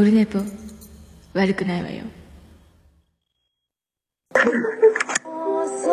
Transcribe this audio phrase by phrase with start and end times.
[0.00, 0.38] オルネポ
[1.34, 2.04] 悪くないわよ
[4.32, 5.92] モンスト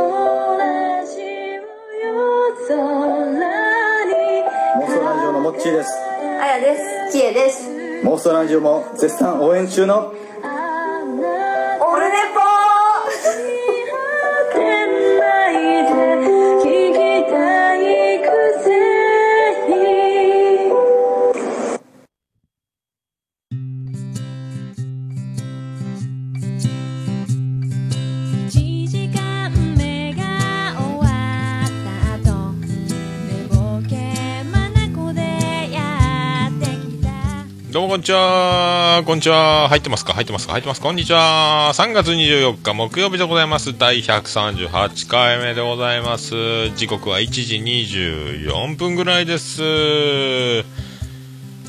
[5.03, 5.89] ラジオのモッチーです
[6.41, 7.17] あやです。
[7.17, 7.69] きえです。
[8.03, 10.13] モンストラジオも絶賛応援中の
[38.07, 39.03] ちは。
[39.05, 39.67] こんにちは。
[39.67, 40.13] 入ってますか？
[40.13, 40.53] 入ってますか？
[40.53, 41.73] 入ってますこんにちは。
[41.73, 43.77] 3月24日木曜日でございます。
[43.77, 46.69] 第138回目でございます。
[46.77, 49.61] 時刻は1時24分ぐらいです。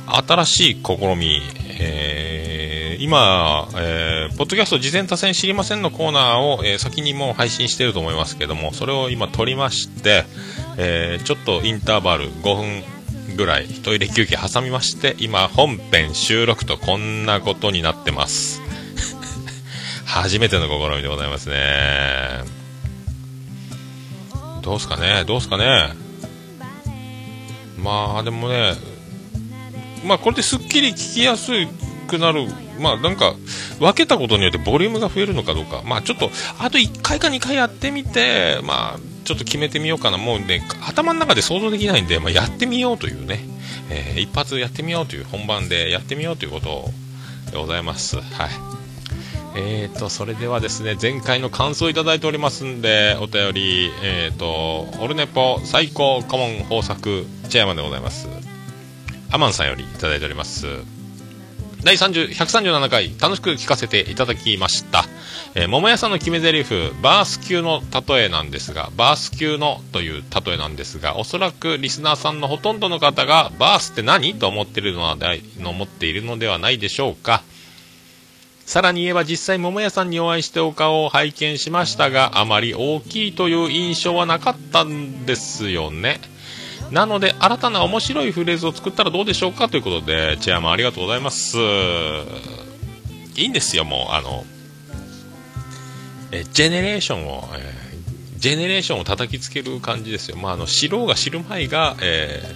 [0.06, 1.40] 新しい試み、
[1.80, 10.24] えー、今、えー、ポッドキャスト事前多戦知りませんのコーナーを、えー先にもう配信してると思いますけども、それを今撮りまして、
[10.76, 12.97] えちょっとインターバル5分
[13.38, 18.60] ぐらいトイレ休憩挟みまして今本編収録とこんなことになってます。
[20.04, 22.40] 初めての試みでございますね。
[24.60, 25.22] どうすかね？
[25.24, 25.90] どうすかね？
[27.78, 28.74] まあでもね
[30.04, 31.68] まあこれですっきり聞きやすい
[32.08, 32.48] くなる。
[32.80, 33.34] まあなんか
[33.78, 35.82] 分けたことによってボリュームが増えるのかどうか。
[35.84, 40.18] まあちょっとあと1回か2回やってみてまあちょっと決めてみようかな。
[40.18, 43.40] もうね頭の中で想像できないんで、まあ、やってみようというね、
[43.90, 46.90] えー一発やってみようという本番でやってみようということ
[47.52, 48.16] でございます。
[48.16, 48.24] はい。
[49.56, 58.28] えーとそれではですね前回の感想いただいておりますんでお便りえーとオルネポ最高顧問豊作チェアマンでございます。
[59.30, 60.97] アマンさんよりいただいております。
[61.84, 65.04] 第30 137回楽しく聞かせていただきました、
[65.54, 75.16] えー桃屋さんの決め台詞バース級の例えなんですがバース級のという例えなんですがおそらくリスナーさんのほとんどの方がバースって何と思っているのは
[75.58, 77.42] の思っているのではないでしょうか。
[78.66, 86.20] さらに言えば実際桃屋さんにお会いしてお顔を拝見しましたがあまり大きいという印象はなかったんですよね。
[86.90, 91.56] なので新たな面白いフレーズを作ったらどうでしょうかということでチェアマンありがとうございます。
[93.36, 94.44] いいんですよもうあの
[96.32, 97.88] えジェネレーションを、えー
[98.38, 102.48] ジェネレーションを叩きつける感じですよ、まあ、あの知ろうが知るまいが、えー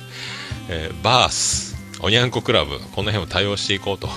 [0.68, 4.08] えーバースおにゃんこクラブこの辺を対応していこうと。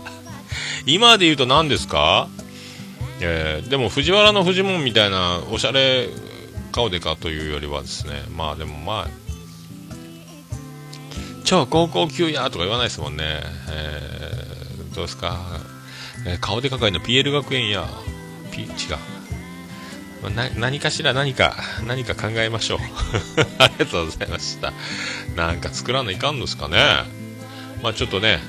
[0.84, 2.28] 今で言うと何ですか、
[3.20, 6.10] えーでも藤原のフジモンみたいなおしゃれ
[6.70, 9.23] 顔でかというよりはですねまあでもまあ
[11.44, 13.40] 超高校級やとか言わないですもんね、
[13.70, 15.38] えーどうですか、
[16.26, 17.86] えー顔でかかいの PL 学園や。
[18.50, 18.70] P 違う。
[20.22, 21.54] まな何かしら何か
[21.86, 22.78] 何か考えましょう。
[23.58, 24.72] ありがとうございました。
[25.36, 26.78] なんか作らないかんですかね。
[27.82, 28.40] まあちょっとね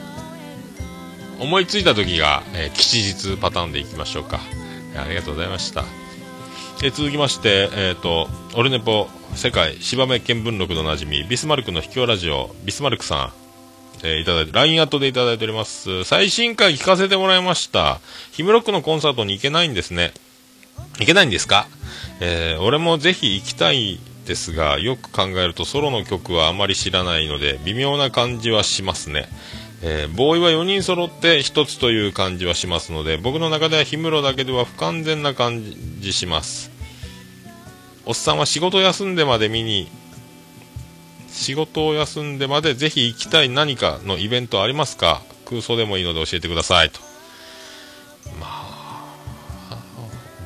[1.39, 4.39] 思いついた時が、えー吉日パターンでいきましょうか。
[4.95, 5.83] ありがとうございました。
[6.83, 13.33] え続きまして、えー、とオルネポ世界芝目見聞録のなじみビスマルクの秘境ラジオビスマルクさん、
[14.07, 16.05] えーいただいて LINE アットでいただいております。
[16.05, 17.99] 最新回聞かせてもらいました。
[18.31, 20.13] ヒムロックのコンサートに行けないんですね。
[20.99, 21.67] 行けないんですか、
[22.21, 29.27] えー俺もぜひ行きたいですがよく考えるとソロの曲はあまり知らないので微妙な感じはしますね。
[29.83, 35.61] えーボーイは4人揃って1つという感じはしますので僕の中では氷室だけでは不完全な感
[35.99, 36.74] じします。
[38.05, 39.89] おっさんは仕事休んでまで見に
[41.29, 45.21] 仕事を休んでまでぜひ行きたい何かのイベントありますか？
[45.45, 46.89] 空想でもいいので教えてください。
[46.89, 46.99] と。
[48.39, 49.05] まあ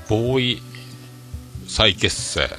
[0.08, 0.62] ボーイ
[1.68, 2.50] 再結成、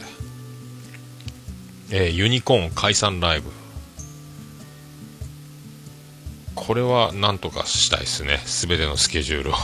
[1.91, 3.51] えーユニコーン解散ライブ。
[6.55, 9.55] これはなんとかしたいですね、すべてのスケジュールを。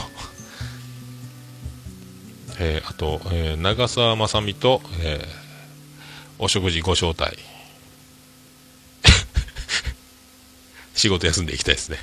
[2.59, 5.47] えーあと、えー長澤まさみと、えー
[6.39, 7.35] お食事ご招待。
[10.93, 11.97] 仕事休んでいきたいですね。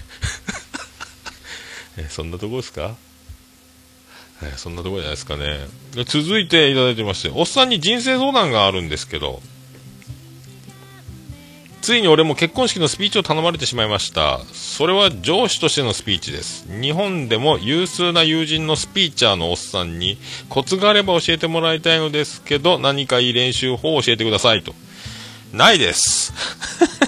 [1.99, 2.97] えそんなとこですか？
[4.43, 5.69] えーそんなとこじゃないですかね。
[6.06, 9.41] 続いていただいてまして、おっさんに人生相談があるんですけど、
[11.84, 14.40] ついに俺も結婚式のスピーチを頼まれてしまいました。
[14.54, 16.64] それは上司としてのスピーチです。
[16.81, 20.16] 日本でも有数な友人のスピーチャーのおっさんに
[20.48, 24.75] コツがあれば教えてもらいたいのですけど、何かいい練習法を教えてくださいと。
[25.52, 26.32] ないです。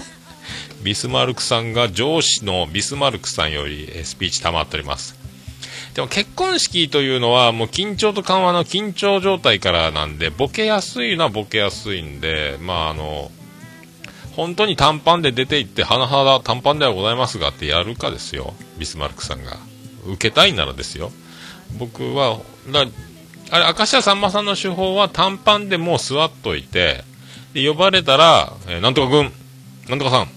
[0.83, 5.15] ビスマルクさんが上司のビスマルクさんよりスピーチ賜っております。
[5.95, 13.31] でも結婚式というのはもう緊張と緩和の緊張状態からなんで、ボケやすいのはボケやすいんで、まああの、
[14.37, 19.57] 本当に短パンで出て行って、甚だ短パンではございますがってやるかですよ、ビスマルクさんが。
[20.05, 21.11] 受けたいならですよ。
[21.79, 22.39] 僕は、
[22.71, 22.85] だ
[23.49, 27.03] あれ、明石家さんまさんの手法は短パンでもう座っといて、
[27.53, 29.33] で呼ばれたら、えーなんとかくん、
[29.89, 30.27] なんとかさん、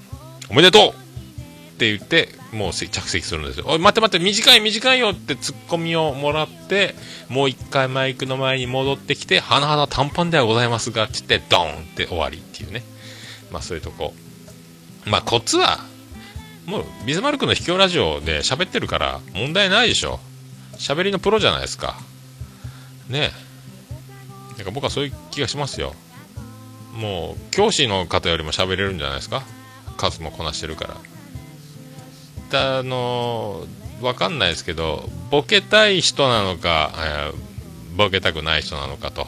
[0.49, 0.93] おめでとうっ
[1.77, 3.67] て言って、もう着席するんですよ。
[3.69, 6.95] おい、待って待って、短い短いよってツッコミをもらって、
[7.29, 12.83] もう一回マイクの前に戻ってきて、甚だ短パンではございますが、って言って、ドーンって終わりっていうね。
[13.51, 14.15] まあそういうとこ。
[15.07, 15.81] まあコツは、
[16.67, 20.21] もうビズマルクの秘境ラジオで喋ってるから問題ないでしょ。
[20.75, 21.99] 喋りのプロじゃないですか。
[23.09, 23.33] ね
[24.57, 24.57] え。
[24.59, 25.95] なんか僕はそういう気がしますよ。
[26.95, 29.43] もう教師の方よりも喋れるんじゃないですか。
[29.97, 30.97] 数もこなしてるから。
[32.51, 33.65] だあの
[34.01, 37.51] わかんないですけど、ボケたい人なのか、えー
[37.97, 39.27] ボケたくない人なのかと。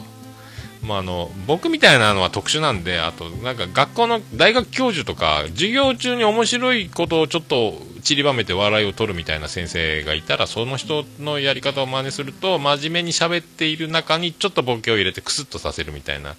[0.83, 16.35] まあ、あの僕みたいなのは特殊なんで、あとなんか学校の大学教授とか、授業中に面白いことをちょっと散りばめて笑いを取るみたいな先生がいたら、その人のやり方を真似すると、真面目に喋っている中にちょっとボケを入れてクスッとさせるみたいな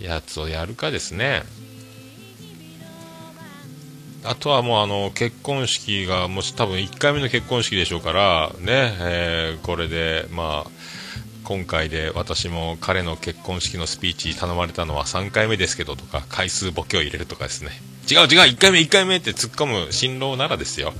[0.00, 1.42] やつをやるかですね。
[4.22, 10.75] あとはもうあの結婚式がもし多分1回目の結婚式でしょうからね、えーこれでまあ
[11.46, 17.70] 今回で私も彼の結婚式のスピーチ頼まれたのは3回目ですけどとか回数ボケを入れるとかですね。
[18.10, 20.92] 違う違う1回目1回目って突っ込む新郎ならですよ。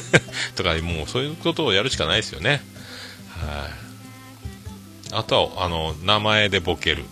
[0.54, 2.62] とかもうそういうことをやるしかないですよね。
[3.30, 5.12] はい。
[5.12, 7.06] あとはあの名前でボケる。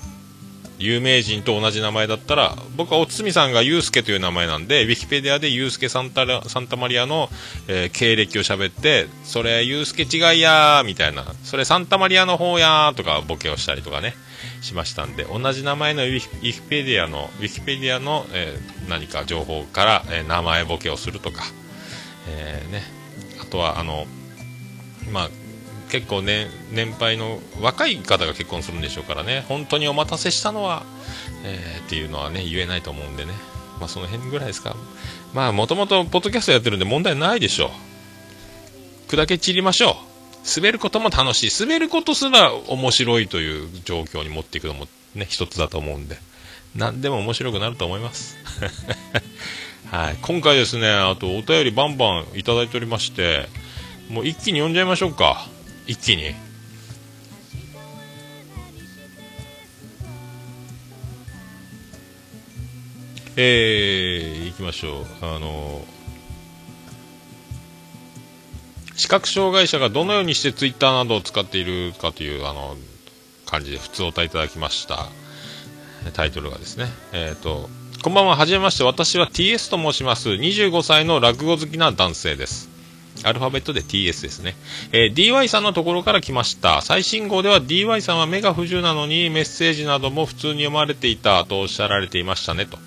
[0.78, 7.28] 有名人と同じ名前だったら僕はおつみさんがユうスケという名前なんでウィキペディアでユうスケサンタサンタマリアの、
[7.68, 14.14] えー経歴を喋ってそれユうスケ違いやーみたいなそれサンタマリアの方やーとかボケをしたりとかね
[14.62, 21.42] しましたんで同じ名前のウィキペディアのウィキペディアの、えー何か情報から、えー名前ボケをするとか、
[22.28, 22.82] えね、
[23.40, 24.06] あとはあの
[25.10, 25.30] まあ
[25.90, 29.44] 結構ね年配の若い方が結婚するんでしょうからね。
[29.48, 30.84] 本当にお待たせしたのは、
[31.44, 33.32] えーっていうのはね言えないと思うんでね。
[33.78, 34.76] まあその辺ぐらいですか。
[35.32, 37.70] まあもともとポッドキャストやってるんで問題ないでしょう。
[39.08, 39.94] 砕け散りましょう。
[40.56, 41.50] 滑ることも楽しい。
[41.60, 46.18] 滑ることすら面白いという状況に持っていくのもね一つだと思うんで。
[46.74, 48.36] 何でも面白くなると思います。
[49.90, 50.16] はい。
[50.22, 53.48] 今回ですねあとお便りバンバンいただいておりまして
[54.08, 55.46] もう一気に読んじゃいましょうか。
[55.86, 56.34] 一気に。
[63.36, 65.04] えー、いきましょう。
[65.22, 65.84] あの
[68.94, 72.76] 視覚障害者がどのようにしてツイッターなどを使っているかというあの
[73.44, 75.08] 感じで普通お答えいただきました。
[76.12, 76.86] タイトルがですね。
[77.12, 77.68] えっ、と
[78.02, 78.36] こんばんは。
[78.36, 78.84] はじめまして。
[78.84, 80.28] 私は TS と申します。
[80.28, 82.73] 25歳の落語好きな男性です。
[83.24, 84.54] アルファベットで TS ですね。
[84.92, 86.82] えー DY さんのところから来ました。
[86.82, 92.78] 最新号では DY さんは目が不自由なのにメッセージなども普通に読まれていたとおっしゃられていましたねと。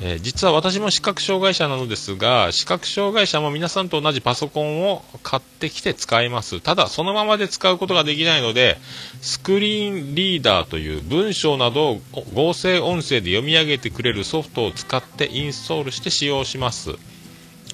[0.00, 6.60] えー実は私も視覚障害者なのですが、視覚障害者も皆さんと同じパソコンを買ってきて使います。
[6.60, 8.78] ただ、そのままで使うことができないので、
[9.20, 12.00] スクリーンリーダーという文章などを
[12.34, 16.96] 合成音声で読み上げてくれるソフトを使ってインストールして使用します。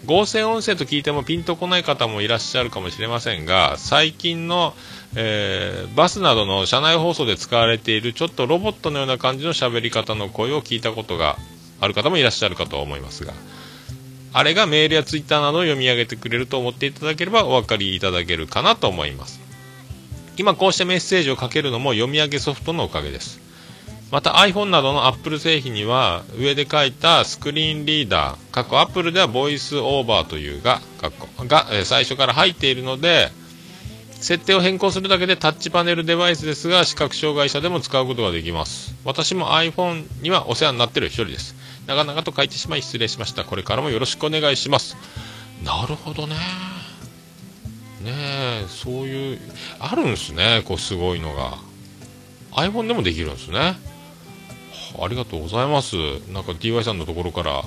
[0.07, 4.75] 合成音声と聞いてもピンとこない方もいらっしゃるかもしれませんが最近の、
[5.17, 11.37] えーバスなどの車内放送で使われているちょっとロボットのような感じの喋り方の声を聞いたことが
[11.81, 13.33] ある方もいらっしゃるかと思いますが
[14.33, 19.40] あれがメールやツイッターなどを読み上げてくれると思っていただければお分かりいただけるかなと思います。
[20.37, 23.48] 今こうしてメッセージをかけるのも読み上げソフトのおかげです。
[24.10, 33.30] また iPhone などの Apple 製品には上で書いたスクリーンリーダー、過去 Apple ではボイスオーバーというが、過去が、え最初から入っているので、
[34.20, 38.94] 設定を変更するだけでタッチパネルデバイスですが視覚障害者でも使うことができます。
[39.04, 41.54] 私も iPhone にはお世話になってる一人です。
[41.86, 43.44] 長々と書いてしまい失礼しました。
[43.44, 44.96] これからもよろしくお願いします。
[45.62, 46.34] なるほどね。
[48.02, 49.40] ねえ、そういう、
[49.78, 51.58] あるんですね、こうすごいのが。
[52.52, 53.76] iPhone でもできるんですね。
[55.00, 55.97] ありがとうございます。
[56.33, 57.64] なんか DY さんのところから、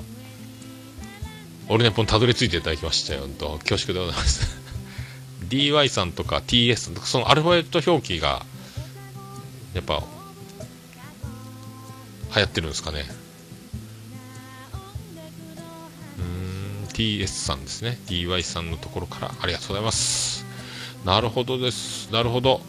[1.68, 3.20] オルネポンたどり着いていただきましたよ。
[3.20, 4.60] 本当恐縮でございます。
[5.48, 8.44] DY さんとか TS とか、そのアルファベット表記が、
[9.74, 10.02] やっぱ、
[12.34, 13.04] 流行ってるんですかね。
[16.18, 16.52] うん。
[16.92, 20.44] TS さんですね DY さんのところからありがとうございます
[21.04, 22.60] なるほどですなるほど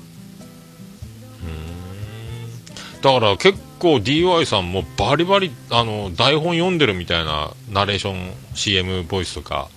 [1.43, 1.72] うーん
[3.03, 9.67] だから結構 DY さんもバリバリあの台本読んでるみたいなナレーション CM ボイスとか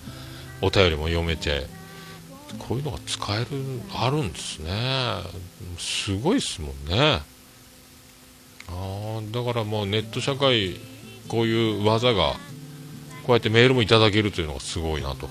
[0.61, 1.67] お便りも読めて
[2.57, 3.45] こういうのが使える
[3.93, 4.71] あるんですね。
[5.77, 7.21] すごいですもんね。
[8.69, 10.77] あだからもうネット社会
[11.27, 12.33] こういう技が
[13.23, 15.27] こうやってメールもいただけるというのがすごいなと。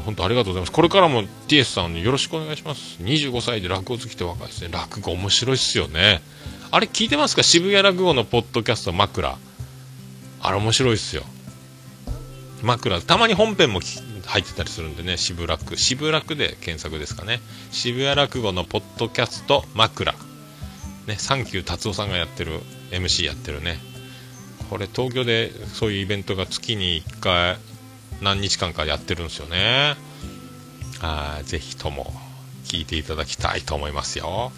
[0.00, 0.72] 本当ありがとうございます。
[0.72, 2.98] これからも TS さんよろしくお願いします。
[3.02, 4.68] 25歳で落語好きって若いですね。
[4.72, 6.22] 落語面白いっすよね。
[6.70, 7.42] あれ聞いてますか？
[7.42, 9.36] 渋谷落語のポッドキャスト枕。
[10.42, 11.24] あれ面白いっすよ。
[12.62, 13.00] 枕。
[13.00, 15.76] たまに本編も入ってたりするんでね渋楽。
[15.76, 17.40] 渋楽で検索ですかね。
[17.70, 20.14] 渋谷落語のポッドキャスト枕。
[21.06, 23.78] ねサンキュー達夫さんがやってる MC やってるね。
[24.68, 27.56] これ東京でそういうイベントが月に1回
[28.20, 29.94] 何日間かやってるんですよね
[31.00, 32.12] はいぜひとも
[32.64, 34.52] 聞いていただきたいと思いますよ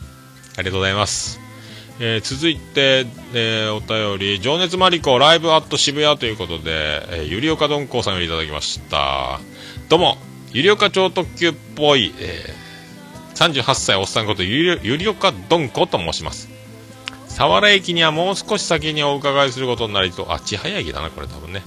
[0.56, 1.40] ありがとうございます
[2.00, 9.38] えー続いて、えーお便り、情熱マリコライブアット渋谷ということで、えーゆりおかどんこうさんよりいただきました。
[9.88, 10.16] どうも、
[10.52, 12.62] ゆりおか超特急っぽい、えー
[13.34, 16.48] 38歳おっさんことゆりゆりおかどんこと申します。
[17.28, 21.62] 佐原駅にはもう少し先にお伺いすることになりそう、あ、千早駅だな、これ多分ね。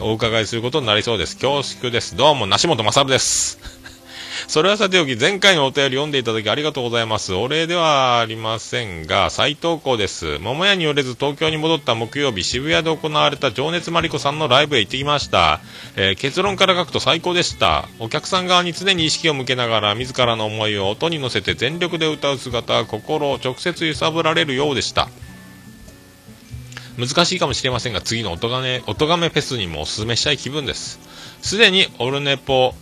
[0.00, 1.36] お伺いすることになりそうです。
[1.36, 2.16] 恐縮です。
[2.16, 3.58] どうも、梨本勝です。
[4.48, 7.34] それはさておき、前回のお便り読んでいただきありがとうございます。
[7.34, 10.38] お礼ではありませんが、再投稿です。
[10.40, 15.60] 桃屋によれず東京に戻った木曜日、渋谷で行われた情熱マリコさんのライブへ行ってきました。
[15.96, 17.88] えー結論から書くと最高でした。
[17.98, 25.08] お客さん側に常に意識を向けながら、自らの思いを音に乗せて全力で歌う姿は、心を直接揺さぶられるようでした。
[26.98, 31.00] 難しいかもしれませんが、次の音がめ、音がめフェスにもおすすめしたい気分です。
[31.42, 32.74] すでにオルネポ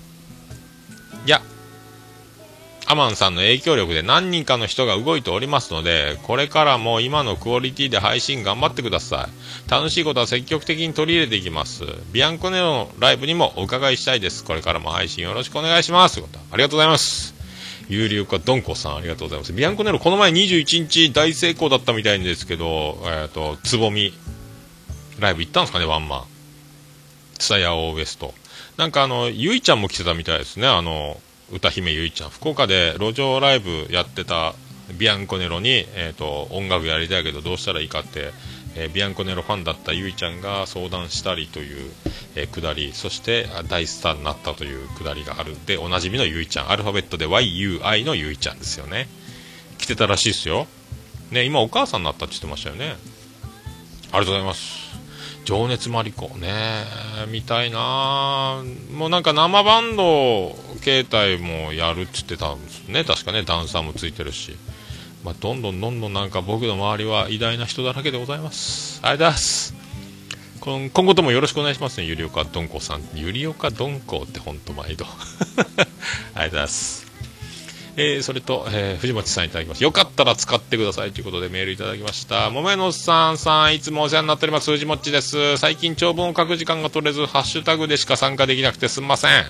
[1.27, 1.41] や
[2.87, 9.29] アマンさんの影響力で何人かの人が動いておりますので、これからも今のクオリティで配信頑張ってくださ
[9.67, 9.71] い。
[9.71, 11.85] 楽しいことは積極的に取り入れていきます。
[12.13, 14.45] ビアンコネロのライブにもお伺いしたいです。
[14.45, 16.21] これからも配信よろしくお願いします。
[16.21, 17.32] ありがとうございます。
[17.89, 19.53] 有流化ドンコさんありがとうございます。
[19.53, 24.13] ビアンコネロこの前21日大成功だったみたいんですけど、えっ、と、つぼみ、
[25.19, 26.25] ライブ行ったんですかね、ワンマン。
[27.39, 28.35] ツタヤオーウエスト。
[28.77, 31.21] なんかあの、ゆいちゃんも来てたみたいですね、あの、
[31.53, 32.31] 歌姫ゆいちゃん。
[32.31, 34.55] 福岡で路上ライブやってた
[34.99, 38.33] ビアンコネロに、えっ、と、音楽やりたいけどどうしたらいいかって、
[38.77, 41.91] えービアンコネロファンだったゆいちゃんが相談したりという、
[42.35, 49.09] えーくだり、そして大スターになったというくだりがあるんで、おなじみのゆいちゃん、アルファベットで YUI のゆいちゃんですよね。
[49.79, 50.67] 来てたらしいですよ。
[51.31, 52.97] ね、今お母さんになったって言ってましたよね。
[54.13, 54.93] ありがとうございます。
[55.45, 56.85] 情熱マリコね
[57.29, 58.63] 見たいな
[58.95, 64.57] もうなんか生バンド携帯もやるって言ってたんですね確かねダンサーもついてるし、
[65.25, 69.01] まあ、どんどんどんどんなんか僕の周りは偉大な人だらけでございます。
[69.03, 69.83] ありがとうございます。
[70.63, 72.01] 今後ともよろしくお願いします。
[72.01, 73.03] ねゆりおかどんこさん。
[73.15, 75.07] ゆりおかどんこってほんと毎度。
[75.07, 77.02] ありがとうございます。
[77.97, 79.83] えーそれと、えー藤本さんいただきます。
[79.83, 82.51] よかったら使ってくださいということでメールいただきました。
[82.51, 84.71] 桃屋のおっさんさん、いつもお世話になっております。
[84.71, 85.57] 藤本です。
[85.59, 89.45] 最近長文を書く時間が取れず、ハッシュタグでしか参加できなくてすんません。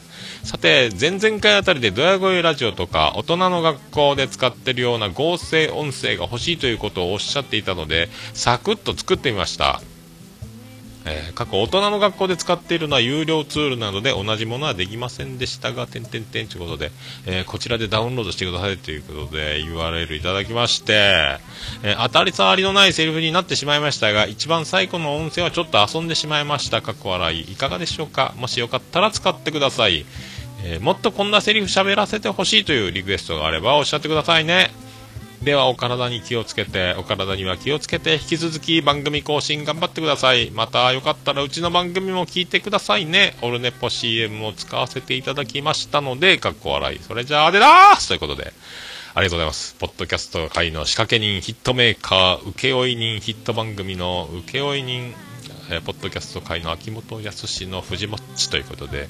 [0.44, 9.82] さて、前々回あたりでドヤ声ラジオとか、大人の学校で使ってるような合成音声が欲しいということをおっしゃっていたので、サクッと作ってみました。
[11.04, 16.92] えー過去大人の学校で使っているのは有料ツールなどで同じものはできませんでしたが、点々点ということで、
[17.26, 21.38] えーこちらでダウンロードしてくださいということで URL いただきまして、
[21.82, 26.82] えー当たり障りのないセリフになってしまいましたが、一番最後の音声はちょっと遊んでしまいました。
[26.82, 27.52] かっこ笑い。
[27.52, 28.34] いかがでしょうか？
[28.36, 30.04] もしよかったら使ってください。
[30.64, 34.70] えもっとこんなセリフ喋らせてほしいというリクエストがあればおっしゃってくださいね。
[35.44, 40.52] ではお体に気をつけてお体には気をつけて引き続き番組更新頑張ってください。
[40.52, 43.34] またよかったらうちの番組も聞いてくださいね。
[43.42, 47.00] オルネポ CM を使わせていただきましたのでかっこ笑い。
[47.00, 48.06] それじゃあでだーす。
[48.06, 48.52] ということで。
[49.14, 49.74] ありがとうございます。
[49.74, 55.12] ポッドキャスト界の仕掛け人、ヒットメーカー、請負人、ヒット番組の請負人、
[55.70, 59.08] えーポッドキャスト界の秋元康の藤もっちということで、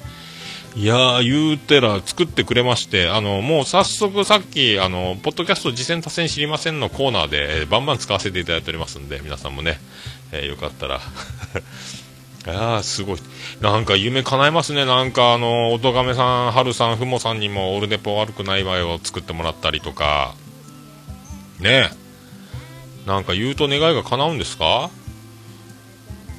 [0.74, 9.78] いやー、言うてら作ってくれまして、あの、もう早速さっき、あの、ポッドキャスト次戦多戦知りませんのコーナーで、えーバンバン使わせていただいておりますんで、皆さんもね、
[10.32, 11.00] えーよかったら、
[12.48, 13.18] ああ、すごい。
[13.60, 14.86] なんか夢叶えますね。
[14.86, 20.34] なんかあの、おとがめさん、はるさん、ふもさんにもオルネポ悪くないわよを作ってもらったりとか、
[21.60, 23.06] ねえ。
[23.06, 24.88] なんか言うと願いが叶うんですか？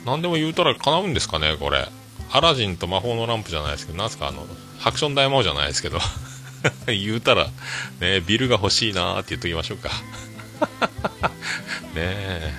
[0.05, 1.87] 何でも言うたら叶うんですかね、これ。
[2.33, 4.47] アラジンと魔法のランプじゃないですけど、なんすか、あの、
[4.79, 5.99] ハクション大魔王じゃないですけど、
[6.87, 7.47] 言うたら、
[7.99, 9.89] ね、ビルが欲しいなーって言っときましょうか。
[11.93, 12.53] ねえ。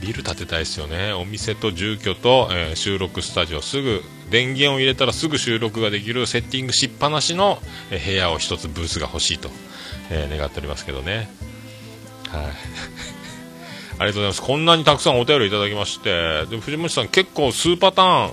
[0.00, 1.12] ビル建てたいですよね。
[1.12, 7.62] お店と住居と、えー収録スタジオ、すぐ、電源を入れたらすぐ収録ができるセッティングしっぱなしの、
[7.92, 9.48] えー部屋を一つブースが欲しいと、
[10.10, 11.30] えー願っておりますけどね。
[12.32, 12.44] はい。
[13.98, 14.42] ありがとうございます。
[14.42, 18.32] こんなにたくさんお便りいただきまして、で藤本さん結構数パター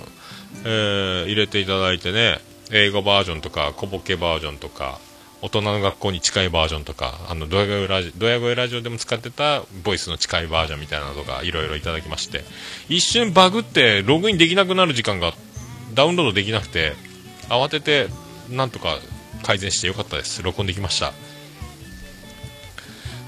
[0.64, 2.40] えー入れていただいてね、
[2.72, 4.98] 英語バージョンとか、小ボケバージョンとか、
[5.42, 12.44] 大人の学校に近いバージョンとか、あの、ドヤ声ラジドヤ声ラジオでも使ってたボイスの近いバージョンみたいなのとか、いろいろいただきまして、
[12.88, 15.32] 一瞬バグってログインできなくなる時間が
[15.94, 16.92] ダウンロードできなくて、
[17.48, 18.08] 慌てて、
[18.50, 18.98] なんとか
[19.42, 20.42] 改善してよかったです。
[20.42, 21.12] 録音できました。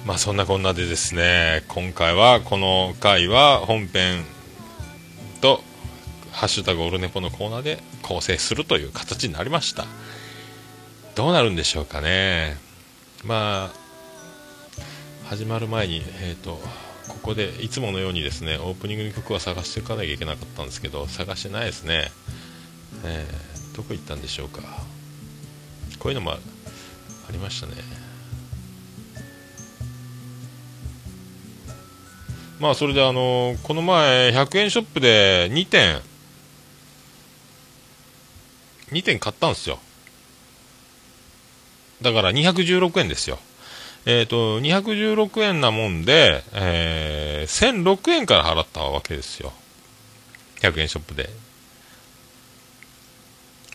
[0.04, 4.24] まあそんなこんなでですね、今回はこの回は本編
[5.40, 5.62] と
[6.32, 9.86] ハッシュタグオルネポのコーナーで構成するという形になりました。
[11.14, 12.56] どうなるんでしょうかね。
[13.24, 16.60] まあ、始まる前に、えっ、と、
[17.08, 22.10] ここでいつものようにですね、オープニングの曲は探していかなきゃいけなかったんですけど、探してないですね。
[23.04, 24.60] えーどこ行ったんでしょうか。
[25.98, 26.38] こういうのもあ
[27.30, 27.74] りましたね。
[32.60, 36.00] まあそれであのこの前100円ショップで2点
[38.92, 39.78] 2点買ったんですよ。
[42.02, 43.38] だから216円ですよ。
[44.04, 49.52] えっ、と216円なもんで、えー1006円から払ったわけですよ。
[50.60, 51.28] 100円ショップで。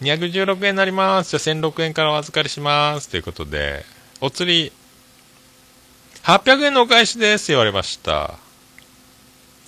[0.01, 1.37] 216円になります。
[1.37, 3.09] じゃあ1006円からお預かりします。
[3.09, 3.83] ということで
[4.21, 4.71] お釣り
[6.23, 7.51] 800円のお返しです。
[7.51, 8.46] 言われました。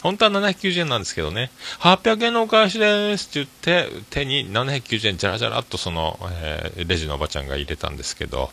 [0.01, 8.51] 本当は790円なんですけどね、800円のお返しですって言って、手に790円じゃらじゃらっとその、えーレジのおばちゃんが入れたんですけど、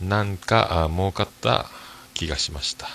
[0.00, 1.66] なんかあ儲かった
[2.14, 2.88] 気がしました。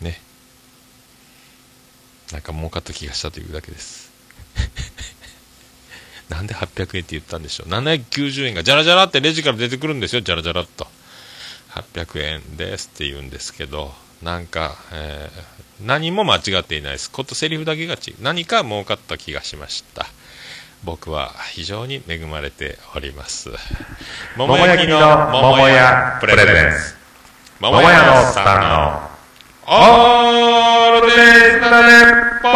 [0.00, 0.20] ね。
[2.32, 4.10] なんか儲かった気がしたというだけです。
[6.30, 7.68] なんで800円って言ったんでしょう。
[7.68, 10.86] 790円がじゃらじゃらってレジから出てくるんですよ、じゃらじゃらっと。
[11.70, 17.10] 800円ですって言うんですけど、なんか、えー何も間違っていないです。
[17.10, 18.22] ことセリフだけが違う。
[18.22, 20.06] 何か儲かった気がしました。
[20.84, 23.50] 僕は非常に恵まれております。
[24.36, 26.94] 桃焼きの桃屋プレゼンツ。
[27.58, 29.10] 桃屋のさんの
[29.66, 31.16] オールデイ
[31.54, 32.04] ズだねっ
[32.42, 32.48] ぽ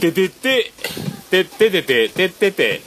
[0.00, 0.72] ててて
[1.30, 2.80] てててててててて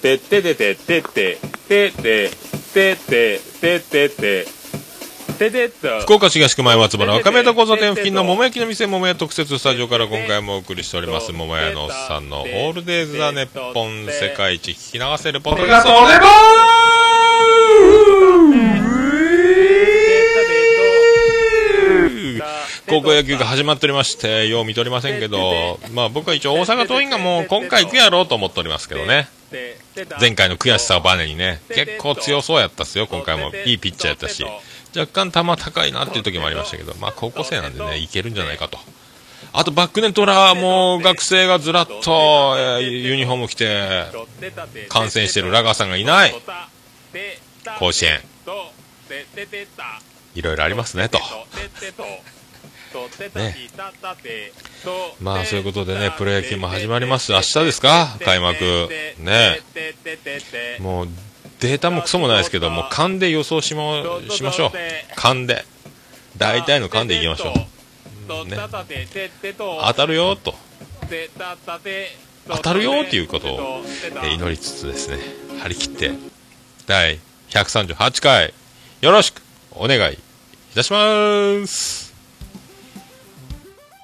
[0.00, 2.30] ててててててててて
[2.72, 4.58] ててててて。
[5.68, 6.00] と。
[6.00, 11.30] 福岡市東区前松原若宮と交差点付近の桃焼きの店桃屋特設スタジオから今回もお送りしております。
[11.32, 15.90] 桃屋のおっさんのオールデイズ・ザ・ネッポン世界一聞き流せるポッドキャスト
[22.88, 29.28] 高校野球が始まっておりまして、よう見ておりませんけど、まあ僕は一応大阪桐蔭がもう今回行くやろうと思っておりますけどね。
[30.20, 33.52] 前回の悔しさをバネにね、結構強そうやったっすよ、今回も。
[33.64, 34.44] いいピッチャーやったし。
[34.96, 38.78] 若干球高いなっていう時もありましたけど、まあ高校生なんでね、いけるんじゃないかと。
[39.52, 44.06] あとバックネット裏も学生がずらっと、ユニフォーム着て、
[44.88, 46.34] 観戦してるラガーさんがいない。
[47.78, 48.20] 甲子園。
[50.34, 51.18] いろいろありますね、と。
[53.34, 53.54] ね
[55.20, 57.32] まあそういうことでね、プロ野球も始まります。
[57.32, 58.16] 明日ですか？
[58.24, 58.88] 開幕。
[59.18, 59.60] ね
[60.80, 61.08] もう、
[61.60, 64.72] データもクソもないですけど、もう勘で予想しましましょう。
[65.16, 65.64] 勘で。
[66.36, 67.54] 大体の勘でいきましょう。
[68.48, 68.56] ね
[69.86, 70.54] 当たるよ、と。
[72.48, 73.82] 当たるよっていうことを、
[74.22, 75.18] え祈りつつですね、
[75.60, 76.12] 張り切って、
[76.86, 77.18] 第
[77.50, 78.54] 138回、
[79.00, 80.18] よろしくお願いい
[80.74, 82.07] たします。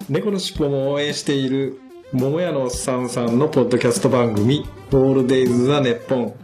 [0.08, 1.78] 猫のしっぽも応援している
[2.12, 6.34] 桃屋のおっさんさんのポッドキャスト番組「オールデイズ・ザ・ネッポン」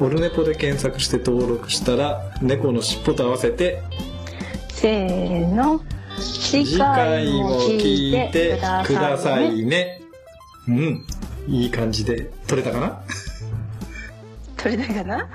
[0.00, 3.80] オルネポで検索して登録したら猫のしっぽと合わせて
[4.70, 5.80] せーの
[6.18, 10.02] 次次回も聞いてくださいね。
[10.68, 11.06] うん。
[11.48, 13.00] いい感じで撮れたかな？
[14.56, 15.28] 取れたかな？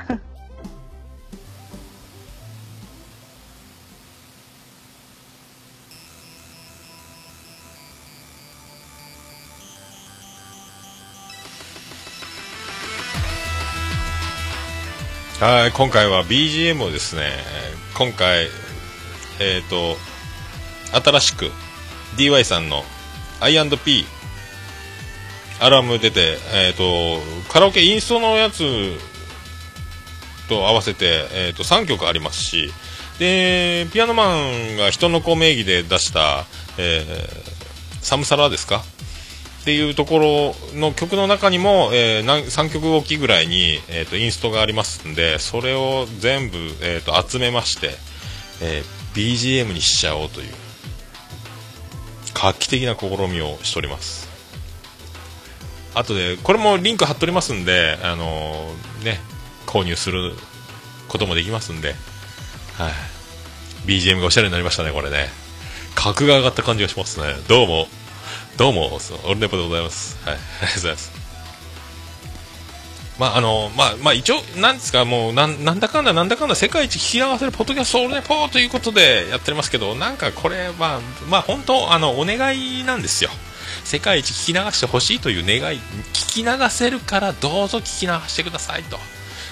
[15.40, 17.30] はい、今回は BGM をですね、
[17.96, 18.48] 今回、
[19.40, 19.96] えっ、と、
[21.00, 21.52] 新しく
[22.18, 22.84] DY さんの
[23.40, 24.06] I&P
[25.60, 27.20] アラーム出て、えっ、と、
[27.52, 28.98] カラオケインストのやつ
[30.50, 32.72] と合わせて、えっ、と、3曲ありますし、
[33.20, 36.46] で、ピアノマンが人の子名義で出した、
[36.80, 37.58] えー
[38.00, 38.84] サムサラですか？
[39.68, 47.90] っていうところの曲の中にも、えー3曲おきぐらいに、えー、とインストがありますんでそれを全部、えー、と集めまして、
[48.62, 50.54] えー BGM にしちゃおうという
[52.34, 54.30] 画期的な試みをしております。
[55.96, 59.20] あとでこれもリンク貼っておりますんで、あのーね、
[59.66, 60.32] 購入する
[61.10, 61.90] こともできますんで、
[62.78, 62.92] はい、
[63.86, 65.28] BGM がおしゃれになりましたねこれね。
[65.94, 67.34] 格が上がった感じがしますね。
[67.50, 67.88] どうも。
[68.58, 70.18] どうも、そオルネポでございます。
[70.26, 71.12] はい、ありがとうございます。
[73.20, 83.30] まあ、あの、まあ、まあ、一応、なんですか、もう、なん、なんだかんだ、なんだかんだ、世界一聞き流せるポッドキャストオルネポということでやってますけど、なんかこれ、まあ、まあ、本当、あの、お願いなんですよ。
[83.84, 85.80] 世界一聞き流してほしいという願い、
[86.14, 88.98] 聞き流せるから、どうぞ聞き流してくださいと。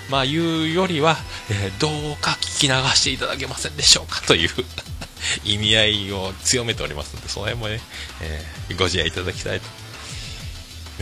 [0.09, 1.17] まあ、いうよりは、
[1.51, 4.49] えーどうか聞き流していただけませんでしょうかという
[5.43, 7.79] 意味合いを強めておりますので、その辺もね、
[8.21, 9.65] えーご自愛いただきたいと。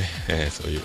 [0.02, 0.82] ね、えーそういう、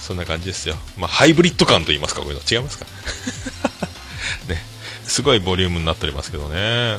[0.00, 0.76] そんな感じですよ。
[0.96, 2.42] まあ、ハイブリッド感と言いますか、こういうの。
[2.50, 2.86] 違いますか？
[4.48, 4.62] ね、
[5.04, 6.98] すごいボリュームになっておりますけどね。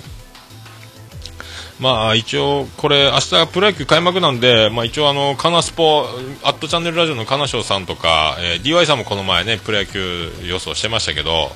[1.80, 6.10] まあ、一応、これ、明日プロ野球開幕なんで、まあ、一応、あの、カナスポ、
[6.43, 11.56] アットチャンネルラジオのカナショウさんとか、えー DY さんもこの前ね、プロ野球予想してましたけど、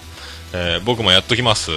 [0.54, 1.72] えー僕もやっときます。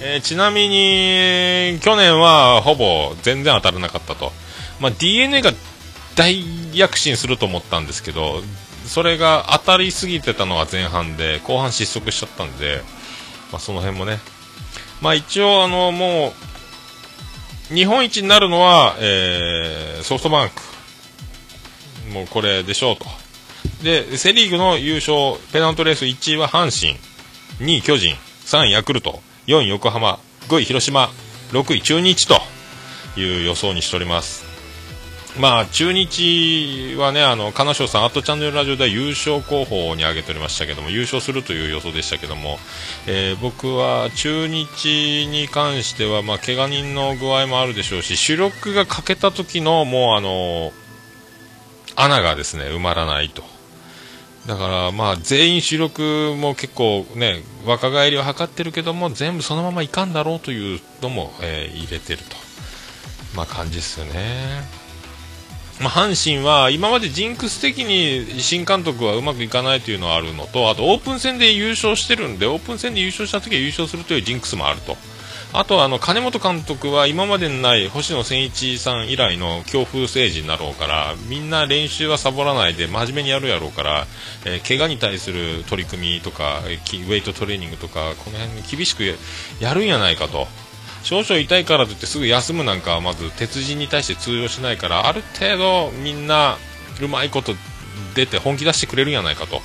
[0.00, 4.32] えーちなみに、去年はほぼ全然当たらなかったと。
[4.80, 5.52] まあ、DNA が
[6.14, 6.44] 大
[6.76, 8.42] 躍進すると思ったんですけど、
[8.86, 12.82] それが当たりすぎてたのは前半で、後半失速しちゃったんで、
[13.52, 14.18] まあ、その辺もね。
[15.00, 16.32] まあ、一応、あの、も
[17.70, 20.62] う、日本一になるのは、えーソフトバンク。
[22.12, 23.04] もうこれでしょうと。
[23.82, 26.98] で、セリーグの優勝、ペナントレース1位は阪神、
[27.68, 31.08] 2位巨人、3位ヤクルト、4位横浜、5位広島、
[31.52, 32.38] 6位中日と
[33.18, 34.44] いう予想にしております。
[35.40, 42.58] まあ、中日はね、あの、金賞さん、アットチャンネルラジオでは優勝候補に挙げておりましたけども、優勝するという予想でしたけども、
[43.06, 50.72] えー僕は中日に関しては、まあ、怪我人の具合もあるでしょうし、主力が欠けた時の、もうあの、
[51.96, 53.42] 穴がですね、埋まらないと。
[54.48, 62.36] だから、まあ、全員主力も結構ね、若返りを図ってるけども、全部そのままいかんだろうというのも、えー入れてると。
[63.36, 64.62] まあ、感じですよね。
[65.80, 74.96] まあ、阪神は今までジンクス的に新監督はうまくいかないというのはあるのとあとオープン戦で優勝してるんでオープン戦で優勝した時は優勝するというジンクスもあると
[75.52, 84.06] あとはあの金本監督は今までにない星野千一さん以来の強風政治になろうからみんな練習はサボらないで真面目にやるやろうから、
[84.44, 89.02] えー怪我に対する取り組みとかウェイトトレーニングとかこの辺厳しく
[89.60, 90.46] やるんやないかと。
[91.04, 96.58] 少々痛いからといってすぐ休むなんかはまず鉄人に対して通用しないからある程度みんな
[97.00, 97.54] うまいこと
[98.14, 99.62] 出て本気出してくれるんじゃないかと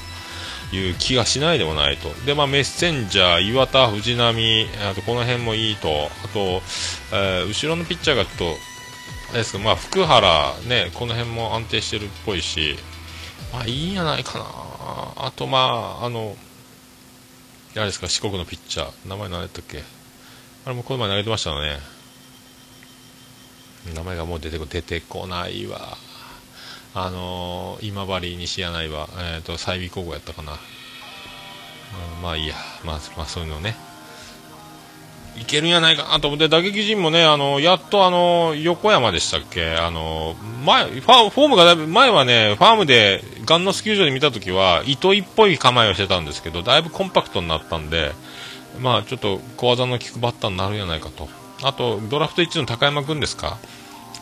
[0.74, 2.10] いう気がしないでもないと。
[2.26, 6.10] で、まあ、メッセンジャー、岩田、藤浪あとこの辺もいいと。
[6.24, 6.62] あと、
[7.12, 8.46] えー後ろのピッチャーがちょっと
[9.30, 12.78] あれですか、まあ、福原、ね、この辺も安定してるっぽいし、
[13.52, 14.46] まあ、いいんじゃないかな。
[15.28, 16.36] あと、まあ、あの
[17.76, 19.10] あれですか四国のピッチャー。
[19.10, 19.84] 名前何やったっけ？
[20.66, 21.78] あれもこの前投げてましたよね。
[23.96, 25.98] 名前がもう出てこ出てこないわ。
[26.96, 30.54] あのー今治西柳は、えっ、と、済美高校やったかな。
[30.54, 32.56] うんまあいいや。
[32.84, 33.76] まあ、まあそういうのね。
[35.36, 48.12] いけるんやないかなと思って、打撃陣もね、あの、やっとあの、横山でしたっけあの、前、ファフォームがだいぶ、前はね、ファームで、ガンノス球場で見たときは、糸井っぽい構えをしてたんですけど、だいぶコンパクトになったんで、
[48.80, 51.28] まあちょっと小技の効くバッターになるんじゃないかと。
[51.64, 53.58] あと、ドラフト1の高山君ですか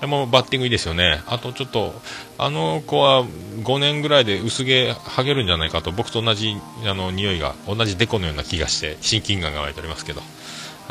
[0.07, 1.21] もバッティングいいですよね。
[1.27, 1.93] あとちょっと、
[2.37, 10.21] あの子は5年ぐらいで薄毛剥げるんじゃないかと、僕と同じあの匂いが、同じデコのような気がして、親近感が湧いておりますけど。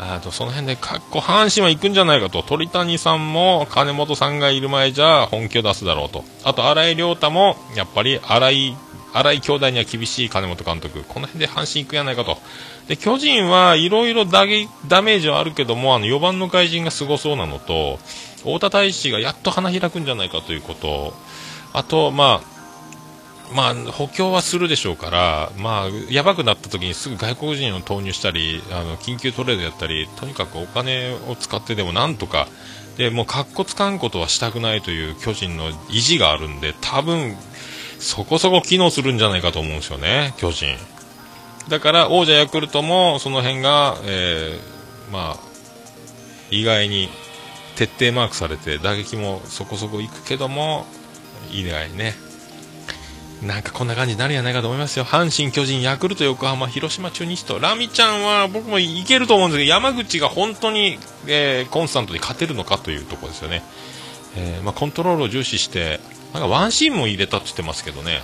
[0.03, 8.77] あとその辺でかっこ阪神は行くんじゃないかと鳥谷さんも金本さんがいる前じゃ本気を出すだろうとあと新井亮太もやっぱり新井
[9.13, 12.37] 新井兄弟には厳しい金本監督この辺で阪神行くんやないかと
[12.87, 17.99] で巨人はいろいろダメージはあるけどもあの4番の外人がすごそうなのと
[18.43, 21.13] 太田大使がやっと花開くんじゃないかということ
[21.73, 22.51] あとまあ
[23.53, 32.47] まあ、補強はするでしょうから、まあ、やばくなった時にすぐ外国人を投入したり、あの緊急トレードやったり、とにかくお金を使ってでもなんとか、
[32.97, 37.35] でもうかっこつかんことはしたくないという巨人の意地があるんで、多分
[37.99, 40.77] そこそこ機能するんじゃないかと思うんですよね、巨人。
[41.67, 45.37] だから王者ヤクルトもその辺が、えーまあ、
[46.51, 47.09] 意外に
[47.75, 50.85] 徹底マークされて打撃もそこそこいくけども
[51.51, 52.13] 意外にね。
[53.41, 55.05] なんかこんな感じになるんじゃないかと思いますよ。
[55.05, 57.57] 阪神、巨人、ヤクルト、横浜、広島、中日と。
[57.57, 63.63] ラミちゃんは僕もいけると思うんですけど山口が本当に、えーコンスタントに勝てるのかというところですよね、
[64.35, 65.99] えーまあ、コントロールを重視して
[66.33, 68.19] なんかワンシーンも入れたって言ってますけどね、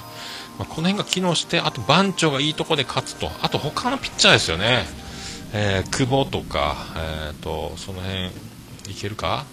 [0.60, 3.32] まあ、この辺が機能してあと番長がいいところで勝つと。
[3.42, 4.86] あと他のピッチャーですよね、
[5.54, 8.30] えー久保とか、えー、とその辺
[8.90, 9.46] いけるか？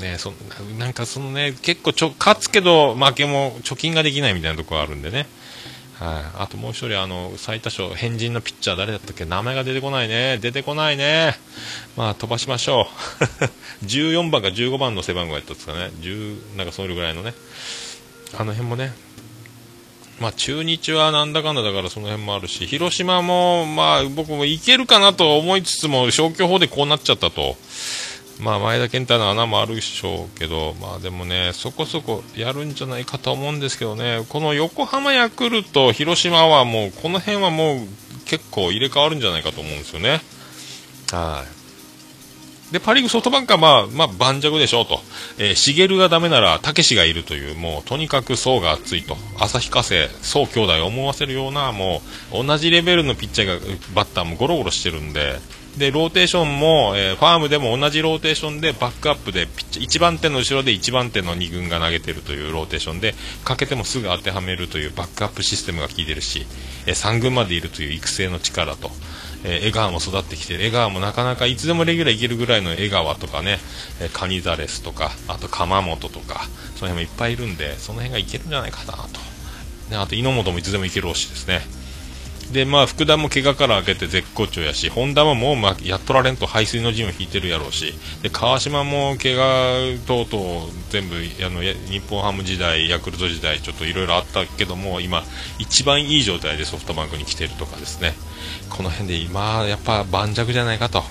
[0.00, 0.32] ね、そ
[0.78, 5.26] なんかそのね結構ちょ勝つけど負けも貯金ができないみたいなところあるんでね、
[5.98, 9.24] はい、あともう一人あの最多勝変人のピッチャー誰だったっけ？
[9.24, 10.38] 名前が出てこないね。
[10.42, 11.34] 出てこないね。
[11.96, 12.88] まあ飛ばしましょ
[13.82, 13.84] う。
[13.86, 15.90] 14番か15番の背番号やったんですかね。
[16.00, 17.32] 10なんかそれぐらいのね。
[18.36, 18.92] あの辺もね。
[20.20, 27.56] まあ中日はなんだかんだだからその辺もあるし広島もまあ僕もいけるかなと思いつつも消去法でこうなっちゃったと。
[28.40, 37.78] まあ前田健太の穴もあるでしょうけど、まあでもね、そこそこやるんじゃないかと思うんですけどね、この横浜ヤクルト、広島はもう、この辺はもう
[38.26, 40.20] 結構入れ替わるんじゃないかと思うんですよね。
[41.12, 41.56] はい。
[42.72, 45.00] で、パ・リーグソフトバンクはまあ、まあ、盤石でしょうと。
[45.38, 49.16] えー、茂がダメなら、たけしがいるという、もう、とにかく層が厚いと。
[49.38, 55.38] 旭化成、宗兄弟を思わせるような、もう、同じレベルのピッチャーが、バッターもゴロゴロしてるんで、
[55.76, 66.46] で、ローテーションも、えーファームでも同じローテーションでバックアップでピッチ、1番手の後ろで1番手の2軍が投げてるというローテーションで、かけてもすぐ当てはめるというバックアップシステムが効いてるし、
[66.86, 68.90] えー3軍までいるという育成の力と、
[69.44, 73.58] えー江川も育ってきてる江川もなかなかいつでもレギュラーいけるぐらいの江川とかね、
[74.00, 79.20] えーカニザレスとか、あと鎌本とか、その辺もいっぱいいるんで、その辺がいけるんじゃないかなと。
[79.90, 81.60] ね、あと猪本もいつでもいけるしですね。
[82.52, 95.24] で、まあ、福田も怪我から明けて絶好調やし、本田ももう、まあ、やっとられんと排水の陣を引いてるやろうし、で、川島も怪我等々全部、あの、日本ハム時代、ヤクルト時代、ちょっといろいろあったけども、今、
[95.58, 98.14] 一番いい状態でソフトバンクに来てるとかですね、
[98.70, 101.02] この辺で今、やっぱ盤石じゃないかと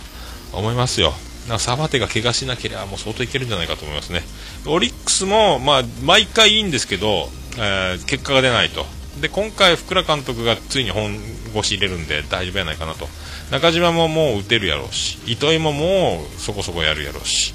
[0.54, 1.14] 思いますよ。
[1.50, 4.24] なサバテが怪我しなければもう相当いけるんじゃないかと思いますね。
[4.66, 8.86] オリックスも、まあ、毎回いいんですけど、えー結果が出ないと。
[9.20, 11.18] で、今回、福良監督がついに本
[11.54, 13.08] 腰入れるんで大丈夫やないかなと。
[13.52, 17.54] 中島ももう打てるやろうし、糸井ももうそこそこやるやろうし。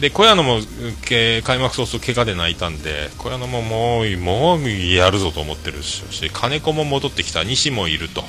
[0.00, 0.60] で、小屋野も
[1.04, 8.22] け開幕早々怪我で泣いたんで、小屋野ももう、もうやるぞと思ってるし、金子も戻ってきた、西もいると。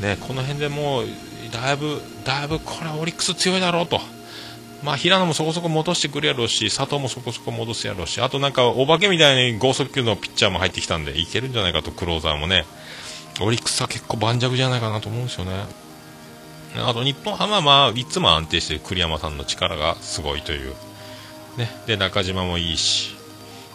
[0.00, 1.06] ね、この辺でもう、
[1.52, 4.00] だいぶ、だいぶこれオリックス強いだろうと。
[4.82, 12.64] まあ、平野もそこそこ戻してくるやろうし、佐藤もそこそこ戻すやろうし、あとなんか、お化けみたいに剛速球のピッチャーも入ってきたんで、いけるんじゃないかと、クローザーもね。
[13.40, 15.64] オリックスは結構盤石じゃないかなと思うんですよね。
[16.76, 20.74] あと、日本ハムはまあ、いつも安定して栗山さんの力がすごいという。
[21.56, 21.70] ね。
[21.86, 23.14] で、中島もいいし、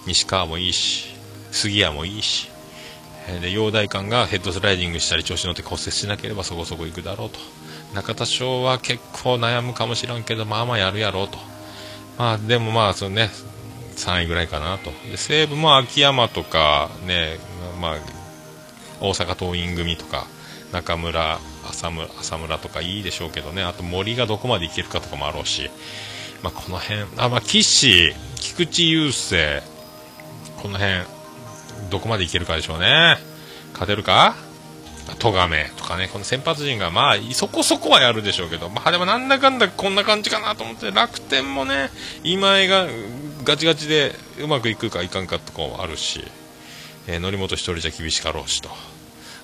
[0.07, 1.13] 西川もいいし、
[1.51, 2.49] 杉谷もいいし、
[3.27, 7.39] えで、陽大館がヘッドスライディングしたり調子乗って骨折しなければそこそこ行くだろうと。
[7.95, 11.38] 中田翔は結構悩むかもしらんけど、まあまあやるやろうと。
[12.17, 13.31] まあでもまあ、そのね、
[13.95, 14.91] 3位ぐらいかなと。
[15.10, 17.39] で、西武も秋山とか、ね、
[17.79, 17.95] まあ、
[18.99, 20.27] 大阪桐蔭組とか、
[20.71, 25.69] 中村、浅村浅村とかいいでしょうけどね、あと森がどこまでいけるかとかもあろうし、
[26.43, 29.36] まあこの辺、あ、まあ岸、菊池雄星、
[30.62, 31.03] この辺、
[31.89, 33.17] どこまでいけるかでしょうね。
[33.73, 34.36] 勝てるか？
[35.13, 41.89] 戸亀とかね、この先発陣が、まあ、そこそこはやるでしょうけど、まあ、でもなんだかんだこんな感じかなと思って、楽天もね、
[42.23, 42.87] 今井が
[43.43, 46.23] ガチガチでうまくいくかいかんかとかもあるし、
[47.07, 48.69] えー、則本一人じゃ厳しかろうしと。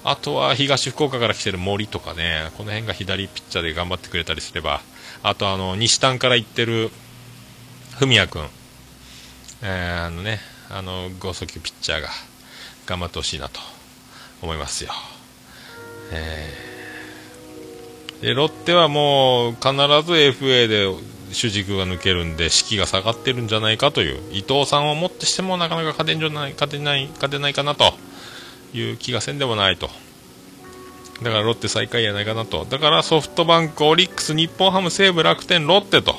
[0.04, 4.82] あとは東福岡から来てる森とかね、この辺が左ピッチャーで頑張ってくれたりすれば、
[5.22, 6.90] あとあの、西丹から行ってる、
[8.00, 8.48] 文也君、
[9.62, 10.40] えー、あのね、
[10.72, 12.10] あの、剛速球ピッチャーが
[12.88, 13.60] 頑張ってほしいなと
[14.42, 14.92] 思いますよ。
[16.12, 18.26] えー。
[18.28, 20.88] でロッテはもう必ず FA で
[21.34, 24.20] 主軸が抜けるんで士気が下がってるんじゃないかという。
[24.32, 27.94] 伊藤さんをもってしてもなかなか勝てんじゃない勝てない勝てないかなと
[28.74, 29.90] いう気がせんでもないと。
[31.22, 32.66] だからロッテ最下位やないかなと。
[32.66, 36.16] だからソフトバンクオリックス日本ハム西武楽天ロッテと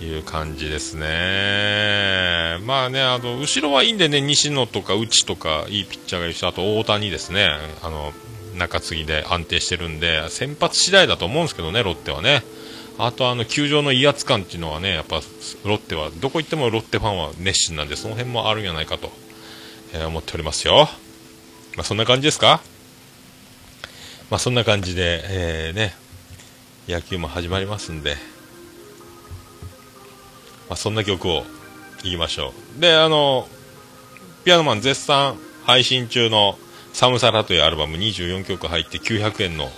[0.00, 2.58] いう感じですね。
[2.64, 7.48] まあね、あの、後ろはいいんでね、西野とか内とかいいピッチャーがいるし、あと大谷ですね、
[7.82, 8.12] あの、
[8.56, 12.42] 中継ぎで安定してるんで、先発次第だと思うんですけどね、ロッテはね。
[12.98, 15.22] あとあの、球場の威圧感っていうのはね、やっぱ、
[15.64, 19.10] ロッテは、どこ行ってもロッテファンは熱心なんで、その辺もあるんじゃないかと、
[19.94, 20.88] えー思っておりますよ。
[21.76, 22.60] まあ、そんな感じですか？
[24.30, 25.94] まあ、そんな感じで、えーね、
[26.86, 28.16] 野球も始まりますんで、
[30.68, 31.44] まあ、そんな曲を
[32.04, 32.80] いきましょう。
[32.80, 33.48] で、あの、
[34.44, 36.58] ピアノマン絶賛配信中の
[36.92, 39.70] サムサラというアルバム24曲入って900円の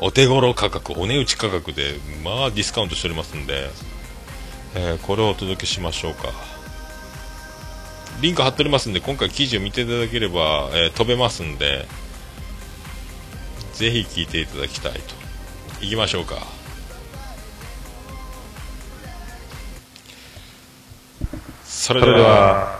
[0.00, 3.68] お手頃価格、お値打ち価格で、まあディスカウントしておりますんで、
[4.74, 6.32] えーこれをお届けしましょうか。
[8.20, 11.86] リンク貼っておりますんで、今回記事を見ていただければ、えー飛べますんで、
[13.74, 15.00] ぜひ聞いていただきたいと。
[15.80, 16.46] 行きましょうか。
[21.64, 22.78] それでは、は、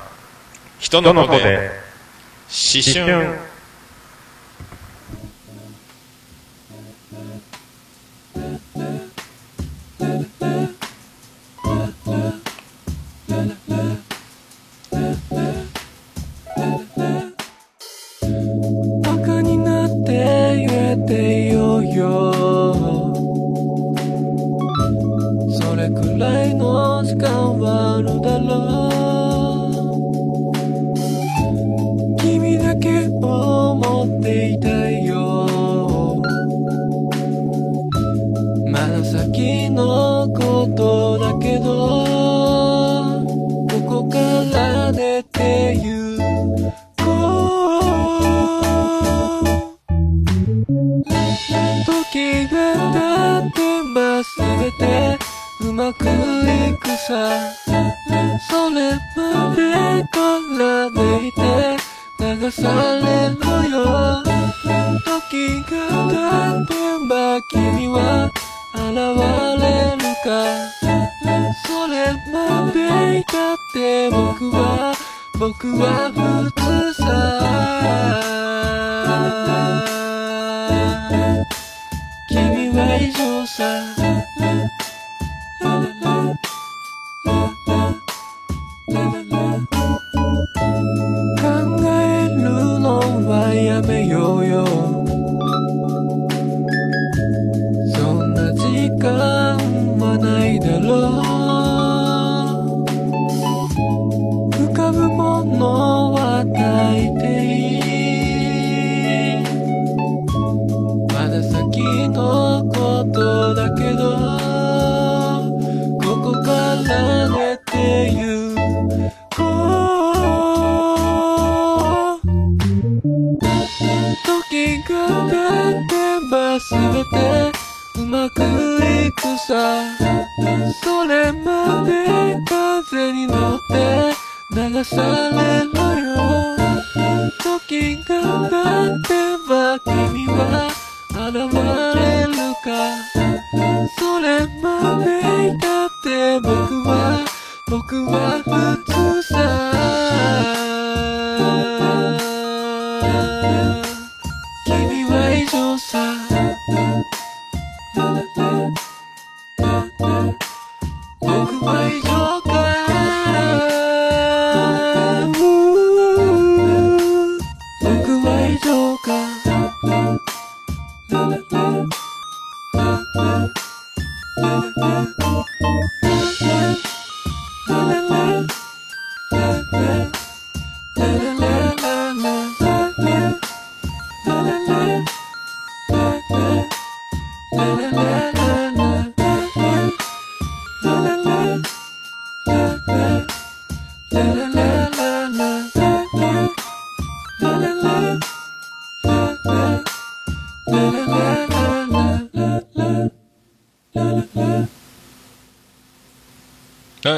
[0.79, 1.71] 人の子で、
[2.49, 3.48] 思春。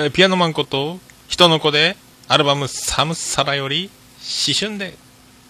[0.02, 0.98] えピアノマンこと、
[1.28, 1.96] 人の子で、
[2.28, 3.90] アルバムサムサラより、
[4.46, 4.94] 思春で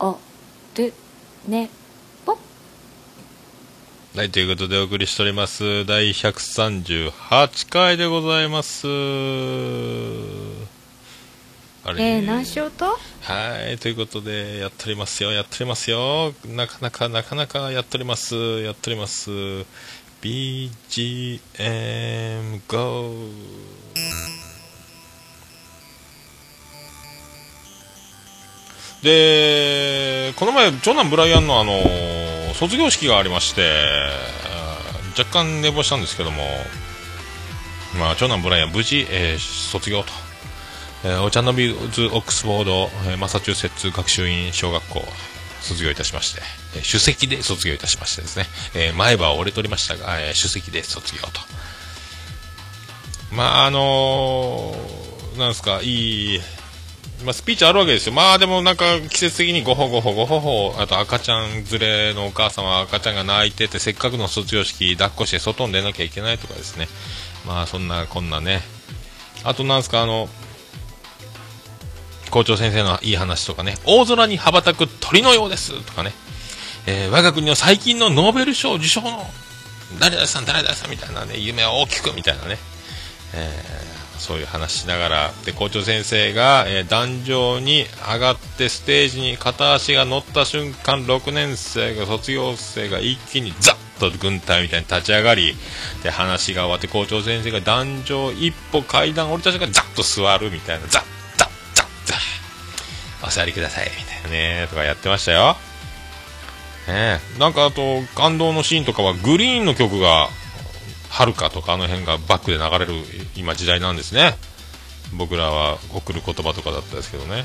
[0.00, 0.18] お
[0.76, 0.92] る
[1.48, 1.77] ね
[4.18, 5.86] はい、ということでお送りしております。
[5.86, 8.88] 第138回でございます。
[11.84, 12.16] あれ？
[12.16, 12.86] えー、何しようと？
[12.86, 12.98] は
[13.72, 16.34] い、ということで、やっておりますよ、やっておりますよ。
[16.48, 19.30] なかなか、なかなかやっております、やっております。
[20.20, 21.38] BGM
[22.66, 23.14] GO!
[29.00, 31.84] で、この前、長男ブライアンのあの、
[32.58, 33.62] 卒業式がありまして、
[35.16, 36.42] 若干寝坊したんですけども、
[37.98, 40.08] まあ、長男ブライアン無事、えー卒業と。
[41.04, 45.04] えーお茶の水オックスフォード、えーマサチューセッツ学習院小学校
[45.60, 46.40] 卒業いたしまして、
[46.76, 51.40] えー首席で卒業いたしましてですね、えー前歯は折れておりましたが、えー首席で卒業と。
[53.32, 56.40] まあ、あのーなんですか、いい、
[57.24, 58.12] まあ、スピーチあるわけですよ。
[58.12, 66.88] まあでもなんか季節的にごほごほごほほ、あと赤ちゃん連れのお母さんは赤ちゃんが泣いてて、せっかくの卒業式抱っこして外に出なきゃいけないとかですね。
[67.44, 68.62] まあそんなこんなね。
[69.42, 70.28] あとなんですか、あの、
[72.30, 76.12] 校長先生のいい話とかね、大空に羽ばたく鳥のようですとかね、
[76.86, 79.26] えー我が国の最近のノーベル賞受賞の
[79.98, 82.58] 誰々さん、誰々さんみたいなね、夢を大きくみたいなね、
[83.34, 95.56] えーそういう話しながら、で、校長先生が、えー壇上に上がってステージに片足が乗った瞬間、6年生が、卒業生が一気にザッと軍隊みたいに立ち上がり、
[96.02, 101.02] で、話が終わって校長先生が壇上一歩階段降りた瞬間、ザッと座るみたいな、ザッ、
[101.36, 105.56] ザッ、ザッ、ザッ、お座りください、みたいなね、とかやってましたよ。
[106.88, 110.28] ねなんかあと、感動のシーンとかは、グリーンの曲が、
[111.10, 112.92] はるかとかあの辺がバックで流れる
[113.36, 114.36] 今時代なんですね。
[115.16, 117.44] 僕らは送る言葉とかだったですけどね。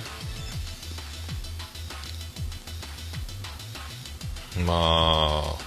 [4.66, 5.57] まあ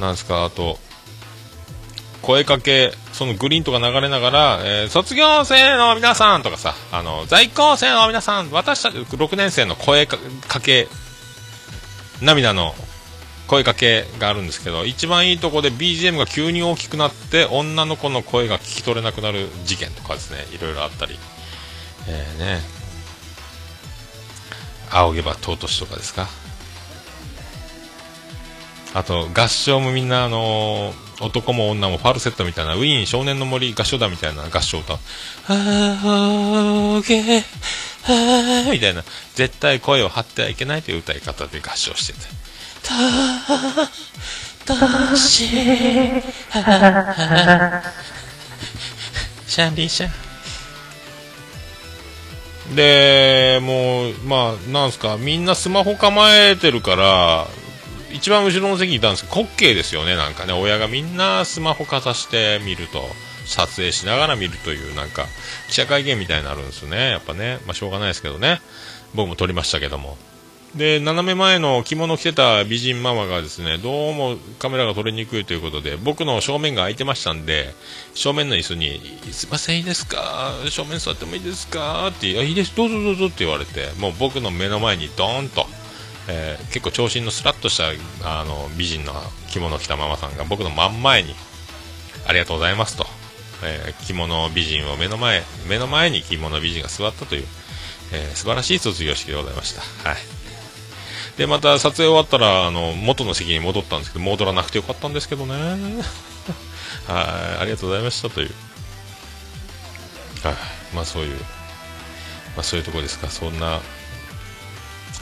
[0.00, 0.78] なんですかあと
[2.22, 10.88] 声かけそのグリーンとか流れながら、えー卒業生の皆さんとかさあの在校生の皆さん私たち6年生の声かかけ
[12.22, 12.74] 涙の
[13.46, 20.38] 声かけがあるんですけど一番いいとこで BGM が急に大きくなって女の子の声が聞き取れなくなる事件とかですね。
[20.54, 21.18] いろいろあったり、
[22.08, 22.60] えーね。
[24.90, 26.28] 仰げば尊しとかですか。
[28.94, 34.98] あと合唱もみんなあのー男も女もファルセットみたいなウィーン少年の森合唱団みたいな合唱歌。
[35.48, 39.02] 仰げあみたいな。
[39.34, 42.45] 絶対声を張ってはいけないという歌い方で合唱してて。
[45.16, 45.48] し
[49.46, 50.10] シャンリーシャン
[52.74, 57.46] でもうまあなんすかみんなスマホ構えてるから
[58.12, 63.02] 一番後ろの席にいたんですけど滑稽ですよねなんかね親がみんなスマホかざして見ると
[63.44, 65.26] 撮影しながら見るというなんか
[65.68, 68.60] 記者会見みたいになるんですよねやっぱねまあしょうがないですけどね
[69.14, 70.16] 僕も撮りましたけども
[70.76, 77.72] で斜め前の着物着てた美人ママがですねどうもカメラが撮りにくいということで僕の正面が空いてましたんで
[78.14, 79.00] 正面の椅子に
[79.32, 80.52] 「すいませんいいですか？
[80.68, 85.66] 正面座ってもいいですか?」って「あいいですどうぞどうぞ」って言われてもう僕の目の前にドーンと、
[86.28, 87.84] えー結構長身のスラッとした
[88.40, 89.14] あの美人の
[89.50, 91.34] 着物着たママさんが僕の真ん前に
[92.28, 93.06] 「ありがとうございますと」
[93.64, 97.46] えー着物美人を目の前目の前に着物美人が座ったという、
[98.12, 99.80] えー素晴らしい卒業式でございました。
[100.06, 100.18] はい
[101.36, 105.54] でまた撮影終わったらあの元の席に戻ったんですけど戻らなくてよかったんですけどね。
[107.06, 107.60] はい。
[107.60, 108.54] ありがとうございましたという。
[110.42, 110.54] はい。
[110.94, 111.38] まあそういう
[112.56, 113.28] まあそういうところですか。
[113.28, 113.80] そんな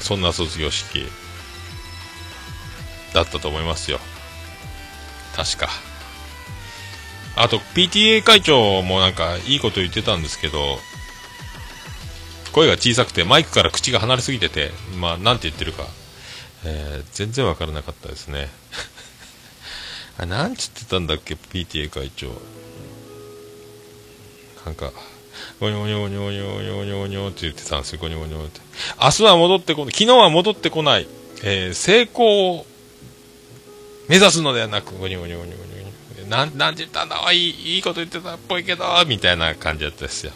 [0.00, 1.08] そんな卒業式
[3.12, 3.98] だったと思いますよ。
[5.34, 5.68] 確か。
[7.36, 10.78] あと PTA 会長もなんかいいこと言ってたんですけど
[12.52, 15.88] 声が小さくてマイクから口が離れすぎててまあなんて言ってるか。
[16.64, 18.48] えー全然わからなかったですね。
[20.18, 22.28] あなんつってたんだっけ？PTA 会長。
[24.64, 24.92] なんか
[25.60, 27.98] ゴニョゴニョゴニョゴニョゴニョゴニョゴニョって言ってたんですよ。
[28.00, 28.60] ゴニョゴニョって。
[29.02, 29.92] 明日は戻ってこない。
[29.94, 31.06] 昨日は戻ってこない、
[31.42, 32.66] えー成功を
[34.08, 36.28] 目指すのではなくゴニョゴニョゴニョゴニョゴニョ。
[36.28, 37.30] なんなんて言ったんだ？
[37.32, 40.32] いいいいこと言ってたっぽいけどみたいな感じだったですよ。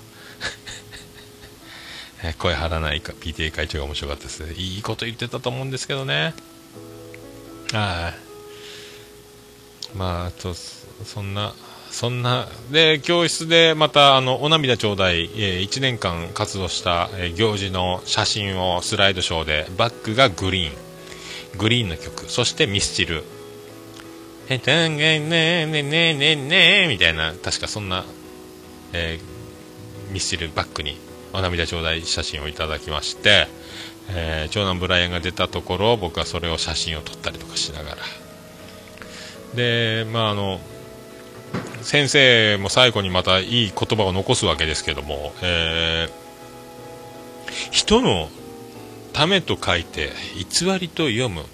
[2.38, 4.52] 声張らないか PTA 会長が面白かったですね。
[4.54, 6.34] いいこと言ってたと思うんですけどね。
[7.72, 8.12] は
[9.94, 9.96] い。
[9.96, 11.54] まあとそんな
[11.90, 20.88] そんなで教室でまたあのお涙ちょうだい、え1年間活動した、えー行事の写真をスライドショーでバックがグリーン。
[21.56, 23.24] グリーンの曲、そしてミスチル。
[24.48, 28.04] へたんがねねねねねみたいな、確かそんな、
[28.92, 30.98] えーミスチルバックに
[31.32, 33.48] お涙頂戴写真をいただきまして、
[34.10, 37.96] えー長男ブライアンが出たところ僕はそれを写真を撮ったりとかしながら。
[39.54, 40.60] でまああの
[41.82, 46.28] 先生も最後にまたいい言葉を残すわけですけども、えー
[47.70, 48.28] 人の
[49.12, 51.44] ためと書いて偽りと読む。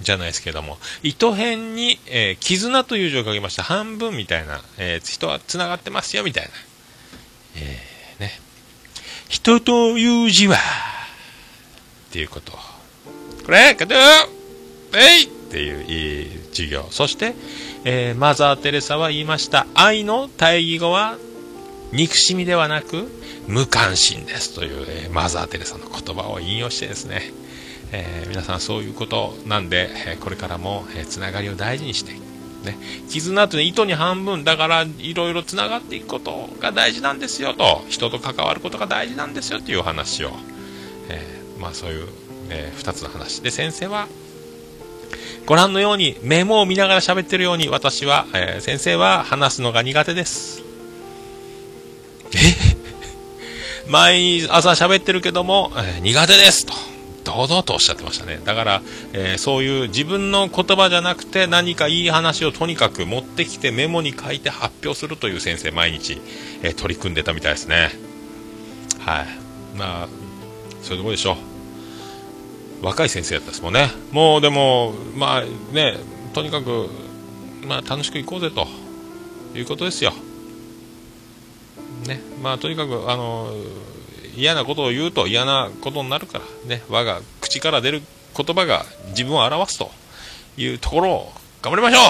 [0.00, 6.50] じゃないですけども糸辺に、えー絆という字を書きました半分みたいな、えー人はつながってますよみたいな、
[7.56, 8.30] えーね。
[9.28, 10.58] 人という字はっ
[12.12, 12.52] ていうこと。
[12.52, 13.98] これカトゥ
[14.94, 15.24] えい！
[15.24, 16.86] っていういい授業。
[16.90, 17.34] そして、
[17.84, 19.66] えーマザー・テレサは言いました。
[19.74, 21.16] 愛の対義語は
[21.92, 23.08] 憎しみではなく
[23.46, 27.32] 無関心ですという、えーマザー・テレサの言葉を引用してですね、
[27.92, 32.12] えー皆さんそういうことなんで、えこれからも、えつながりを大事にして
[32.68, 34.44] ね、絆というのは糸に半分。
[34.44, 37.84] だからいろいろつながっていくことが大事なんですよと。
[37.88, 40.30] 人と関わることが大事なんですよというお話を、
[41.08, 42.08] えーまあそういう、
[42.50, 43.40] え2つの話。
[43.40, 44.06] で先生は
[45.46, 50.62] ご覧のようにメモを見ながら喋ってるように私は、えー先生は話すのが苦手です。
[52.34, 52.38] え？
[53.90, 56.74] 前に朝喋ってるけども、えー苦手ですと。
[57.28, 58.40] 堂々とおっしゃってましたね。
[58.42, 66.18] だから、えーそういう自分の言葉じゃなくて何かいい話をとにかく持ってきてメモに書いて発表するという先生毎日、
[66.62, 67.90] えー取り組んでたみたいですね。
[69.00, 69.26] はい。
[69.76, 70.08] まあ
[70.82, 71.36] そういうとこでしょ
[72.82, 72.86] う。
[72.86, 73.90] 若い先生だったですもんね。
[74.10, 75.98] もうでもまあね
[76.32, 76.88] とにかく
[77.66, 78.66] まあ楽しく行こうぜと。
[79.54, 80.12] いうことですよ。
[82.06, 82.20] ね。
[82.42, 83.50] まあとにかくあの
[84.36, 86.44] 嫌なことを言うと嫌なことになるから。
[86.66, 86.82] ね。
[86.88, 88.02] 我が口から出る
[88.36, 89.90] 言葉が自分を表すと
[90.56, 92.02] いうところを頑張りましょう。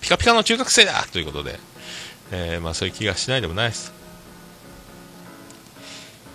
[0.00, 1.58] ピカピカの中学生だということで、
[2.32, 3.92] えーまあそういう気がしないでもないです。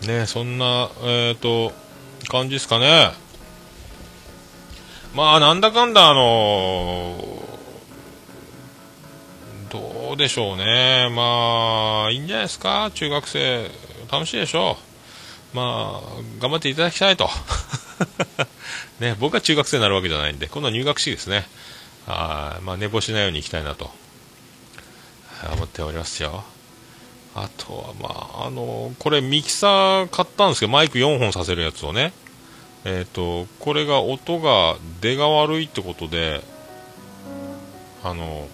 [0.05, 1.71] ねそんなえっ、と
[2.27, 3.11] 感じですかね。
[5.15, 7.17] まあなんだかんだあの
[9.69, 11.09] どうでしょうね。
[11.11, 12.91] まあいいんじゃないですか。
[12.93, 13.71] 中学生。
[14.15, 14.77] 楽しいでしょ。
[15.53, 17.29] うまあ頑張っていただきたいと。
[19.01, 21.47] ね僕は中学生になるわけじゃないんで今度は入学式ですね。
[22.07, 22.61] はい。
[22.61, 23.91] まあ寝坊しないように行きたいなと。
[25.53, 26.43] 思っておりますよ。
[27.35, 32.13] あとはまああのこれミキサー買ったんですけどマイク4本させるやつをね。
[32.85, 36.41] えっ、とこれが音が出が悪いってことで
[38.03, 38.47] あの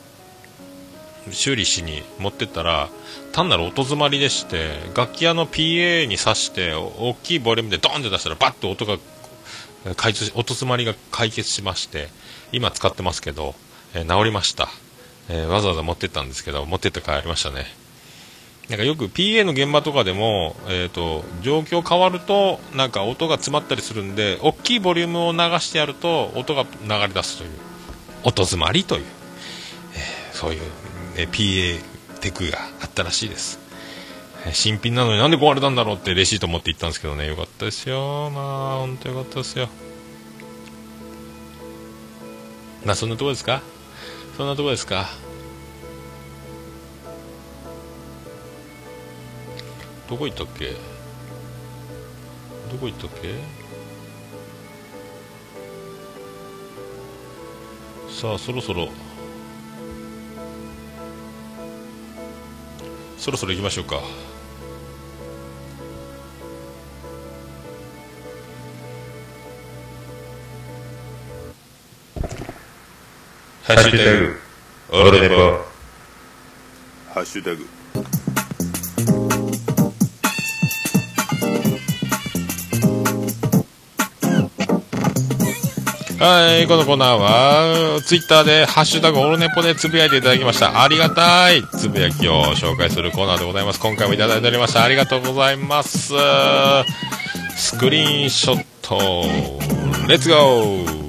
[1.30, 2.90] 修理しに持ってったら
[3.32, 8.98] 単なる音詰まりでして楽器屋の PA に挿して大きいボリュームでドンって出したらバッと音が
[9.96, 12.08] 解決音詰まりが解決しまして
[12.52, 13.56] 今使ってますけど、
[13.94, 14.70] えー治りました、
[15.30, 17.66] えーわざわざ持ってったんですけど持ってって帰りましたね。
[18.70, 27.50] なんかよく PA の現場とかでも、えー、と状況変わるとなんか音が詰まったりするんで大きいボリュームを流してやると音が流れ出すという
[28.24, 29.06] 音詰まりという、
[29.94, 30.62] えーそういう、
[31.16, 31.82] ね、PA
[32.22, 33.60] テクがあったらしいです、
[34.54, 37.28] 新品なのになんで壊れたんだろうってレシート持って行ったんですけどね。
[37.28, 38.30] よかったですよ。
[38.30, 39.70] まあ本当よかったですよ。
[42.86, 43.62] まあそんなとこですか？
[44.38, 45.08] そんなとこですか？
[50.10, 50.76] どこ行ったっけ？
[52.72, 53.36] どこ行ったっけ？
[58.10, 58.90] さあそろそろ
[63.22, 64.02] そろそろ行きましょうか。
[73.62, 74.40] ハッシュタグ
[74.90, 75.36] オールデポ。
[77.14, 77.81] ハッシュタグ
[86.24, 90.84] はい、このコーナーは、ツイッターで、ハッシュタグオルネポでつぶやいていただきました。
[90.84, 93.80] ありがたいつぶやきを紹介するコーナーでございます。
[93.80, 94.84] 今回もいただいておりました。
[94.84, 96.14] ありがとうございます。
[97.58, 99.00] スクリーンショット、
[100.08, 101.02] レッツゴー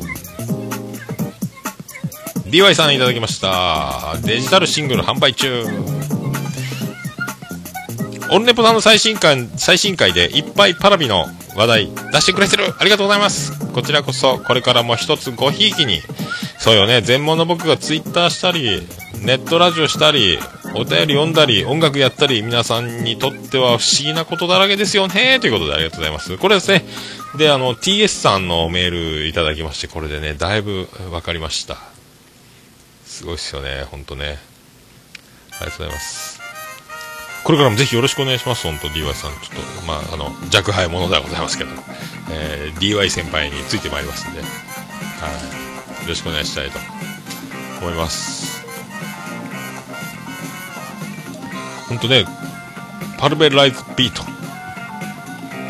[2.46, 4.16] DY さんいただきました。
[4.24, 5.66] デジタルシングル販売中。
[8.30, 16.00] オルネポさんの最新回、最新回でいっぱいパラビの話題出してくれてるありがとうございますこちらこそこれからも一つごひいきに
[16.58, 18.86] そうよね全盲の僕がツイッターしたり
[19.24, 20.38] ネットラジオしたり
[20.74, 26.84] お便り読んだり音楽やったり皆さんにとっては不思議なことだらけですよねということでありがとうございますこれですね
[27.36, 28.90] で、あの、TS さんのメー
[29.22, 31.78] ルいただきまして、これでね、だいぶ分かりました。
[33.06, 34.38] すごいっすよね、ほんとね。
[35.60, 36.31] ありがとうございます。
[37.45, 39.32] これからもぜひよろしくお願いします、本当 DY さん。
[39.40, 41.70] ちょっと、まあ、あの、若輩者ではございますけど、
[42.30, 46.03] えー DY 先輩についてまいりますんで、はい。
[46.03, 46.78] よろしくお願いしたいと
[47.80, 48.64] 思います。
[51.88, 52.24] 本当ね、
[53.18, 54.22] パルベライズビート。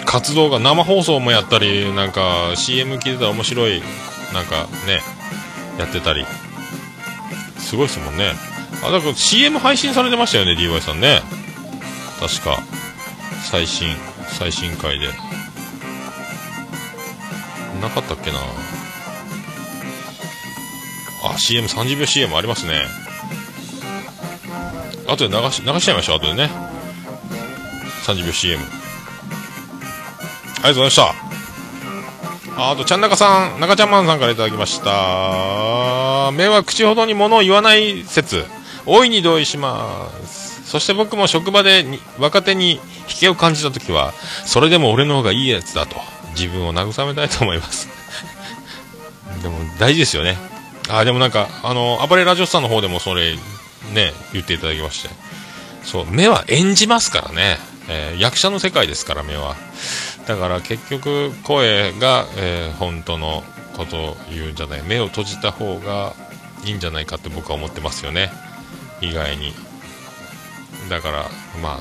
[0.05, 3.83] 活動が生放送もやったり、なんか CM 聞いてたら面白い、
[4.35, 5.03] なんかね、
[5.79, 6.25] やってたり。
[7.59, 8.33] すごいですもんね。
[8.83, 11.23] あ、だから CM 配信されてましたよね、DY さんね。
[12.23, 12.63] 確か、
[13.51, 13.89] 最新、
[14.39, 15.09] 最新回で。
[17.81, 18.39] なかったっけな
[21.25, 22.85] あ、CM、30秒 CM ありますね。
[25.09, 26.49] 後で流し、流しちゃいましょう、後でね。
[28.07, 28.63] 30秒 CM。
[28.63, 31.03] ありがとうございました。
[32.57, 36.31] ああと、ちゃんなかさん、中ちゃんマンさんからいただきました。
[36.31, 38.45] 目は口ほどに物を言わない説。
[38.87, 40.42] 大いに同意します。
[40.73, 42.81] そして僕も職場でに若手に引
[43.21, 44.15] けを感じたときは、
[44.47, 45.97] それでも俺の方がいいやつだと、
[46.35, 47.91] 自分を慰めたいと思います。
[49.43, 50.39] でも、大事ですよね。
[50.89, 53.37] あでもなんか、あの、暴れラジオさんの方でもそれ、
[53.93, 55.11] ね、言っていただきまして。
[55.85, 57.59] そう、目は演じますからね。
[57.89, 59.57] えー役者の世界ですから、目は。
[60.27, 63.45] だから結局、声が、えー本当の
[63.77, 64.83] ことを言うんじゃない。
[64.85, 66.15] 目を閉じた方が
[66.65, 68.33] いいんじゃないかって僕は思ってますよね。
[69.03, 69.53] 意外に。
[70.89, 71.31] だから、
[71.63, 71.81] ま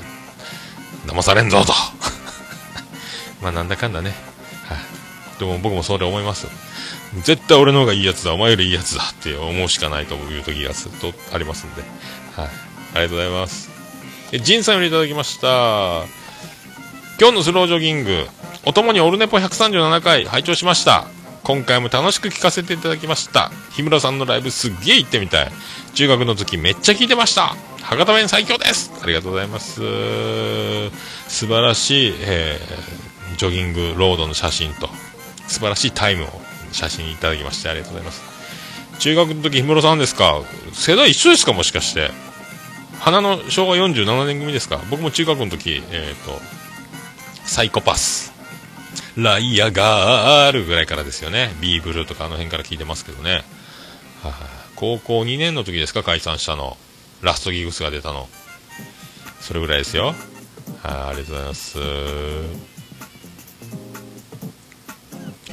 [1.06, 1.72] 騙されんぞと。
[3.42, 4.14] まあ、なんだかんだね。
[4.68, 5.38] はい。
[5.38, 6.46] でも僕もそれ思います。
[7.24, 11.82] 絶対俺の方がいいやつだ、お前よりいいやつだって思うしかないという時がずっとありますんで。
[12.36, 12.46] はい。
[12.46, 12.48] あ
[12.94, 13.70] りがとうございます。
[14.32, 16.04] え、ジンさんよりいただきました。
[17.20, 18.26] 今日のスロージョギング、
[18.64, 21.06] お供にオルネポ137回拝聴しました。
[21.42, 23.50] 今回も楽しく聞かせていただきました。
[23.72, 25.52] 日村さんのライブすっげえ行ってみたい。
[25.94, 27.54] 中学の時めっちゃ聞いてました。
[27.82, 28.90] 博多弁最強です。
[29.02, 29.80] ありがとうございます。
[31.28, 33.02] 素晴らしい、えー
[33.38, 34.88] ジョギングロードの写真と、
[35.48, 36.28] 素晴らしいタイムを
[36.70, 38.22] 写真いただきましてありがとうございます。
[39.00, 40.42] 中学の時日村さんですか？
[40.72, 42.10] 世代一緒ですかもしかして。
[43.00, 44.80] 花の昭和47年組ですか？
[44.90, 46.40] 僕も中学の時、えっ、と、
[47.44, 48.32] サイコパス、
[49.16, 51.52] ライアガールぐらいからですよね。
[51.60, 53.42] ビーブルーとかあの辺から聞いてますけどね。
[54.22, 56.76] はい高校2年の時ですか解散したの。
[57.20, 58.28] ラストギグスが出たの。
[59.40, 60.06] それぐらいですよ。
[60.06, 60.14] はい
[60.82, 61.78] ありがとうございます。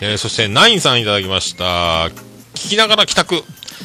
[0.02, 2.08] えーそして、ナインさんいただきました。
[2.56, 3.44] 聞きながら帰宅。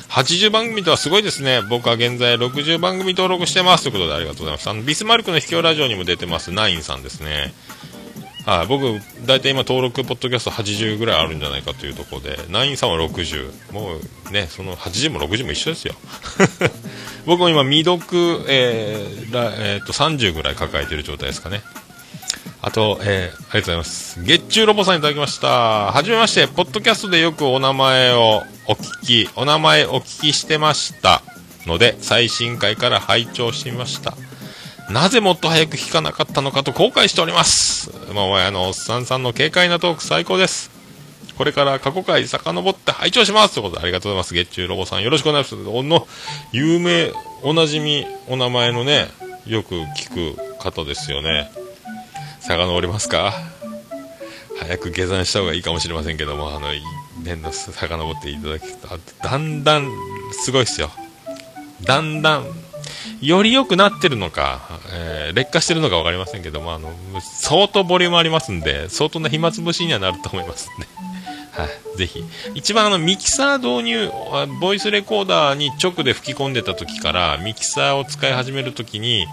[0.08, 1.60] 80番組とはすごいですね。
[1.68, 3.82] 僕は現在60番組登録してます。
[3.82, 4.70] ということでありがとうございます。
[4.70, 7.52] あの、ビスマルクの秘境ラジオにも出てます、ナインさんですね。
[8.46, 13.72] はい、僕、大体今登録、ポッドキャスト80ぐらいあるんじゃないかというところで、ナインさんは60。
[13.72, 13.96] も
[14.28, 15.94] うね、その80も60も一緒ですよ。
[17.24, 21.62] 僕も今、未読、えーえーと、30ぐらい抱えてる状態ですかね。
[22.60, 24.22] あと、えーありがとうございます。
[24.22, 25.92] 月中ロボさんいただきました。
[25.92, 31.22] はじめまして、ポッドキャストでよくお名前をお聞き、お名前お聞きしてました
[31.66, 34.14] ので、最新回から拝聴してみました。
[34.90, 37.90] なぜもっと早く聞かなかったのかと後悔しております。
[38.12, 40.70] もう、あの、おっさんさんの軽快なトーク最高です。
[41.36, 44.34] これから過去回遡って拝聴しますということでありがとうございます。
[44.34, 45.68] 月中ロボさんよろしくお願いします。
[45.68, 46.06] おの、
[46.52, 47.12] 有名、
[47.42, 49.08] おなじみ、お名前のね、
[49.46, 51.50] よく聞く方ですよね。
[52.40, 53.32] 遡りますか？
[54.60, 56.68] 早く下山した方がいいかもしれませんけども、あの、
[57.24, 59.90] 年度遡っていただきあだんだん、
[60.44, 60.90] すごいっすよ。
[61.82, 62.46] だんだん、
[63.20, 70.86] より良くなってるのか、えー劣化してるのか分かりませんけども、あの、相当ボリュームありますんで、相当な暇つぶしにはなると思いますんで。
[71.54, 72.24] はい、ぜひ。
[72.54, 74.10] 一番あの、ミキサー導入、
[74.60, 79.26] ボイスレコーダーに直で吹き込んでた時から、ミキサーを使い始める時に、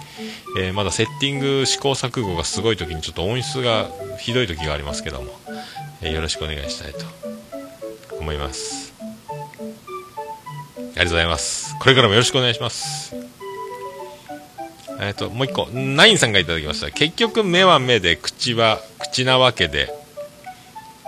[0.57, 3.87] えーまだセッティング試行錯誤がすごい時にちょっと音質が
[4.19, 5.31] ひどい時がありますけども、
[6.01, 7.05] えーよろしくお願いしたいと
[8.19, 8.93] 思います。
[8.99, 9.01] あ
[10.79, 11.75] りがとうございます。
[11.79, 13.30] これからもよろしくお願いします。
[15.01, 16.91] えっ、と、もう一個、ナインさんがいただきました。
[16.91, 19.91] 結局、目は目で、口は口なわけで、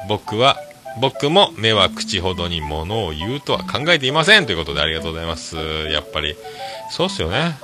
[0.09, 0.57] 僕は、
[0.99, 5.55] 僕も目は口ほどにものを言うとは考えていませんということでありがとうございます。
[5.91, 6.35] やっぱり、
[6.89, 7.55] そうっすよね。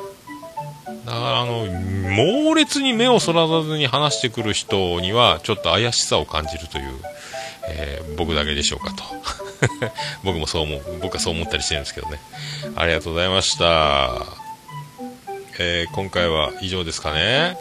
[1.05, 6.93] だから、あの、猛烈に目をそらさずに話してくる人には、ちょっと怪しさを感じるという、
[7.69, 9.03] えー僕だけでしょうかと。
[10.23, 12.19] 僕もそう思う、僕はそう思ったりしてるんですけどね。
[12.75, 14.49] ありがとうございました。
[15.62, 17.57] えー今回は以上ですかね。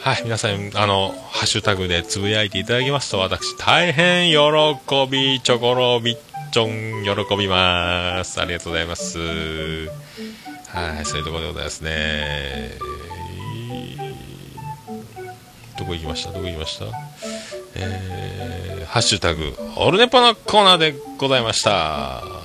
[0.00, 4.36] はい、皆さん、あの、ハッシュタグでつぶやいていただきますと、私、大変喜
[5.10, 6.18] び、チョコロビッ
[6.52, 8.40] チョン、喜びます。
[8.40, 9.18] ありがとうございます。
[9.18, 12.72] はい、そういうところでございますね。
[15.78, 16.32] どこ行きました？
[16.32, 16.84] どこ行きました？
[17.74, 22.37] えー、ハッシュタグ、オルネポのコーナーでございました。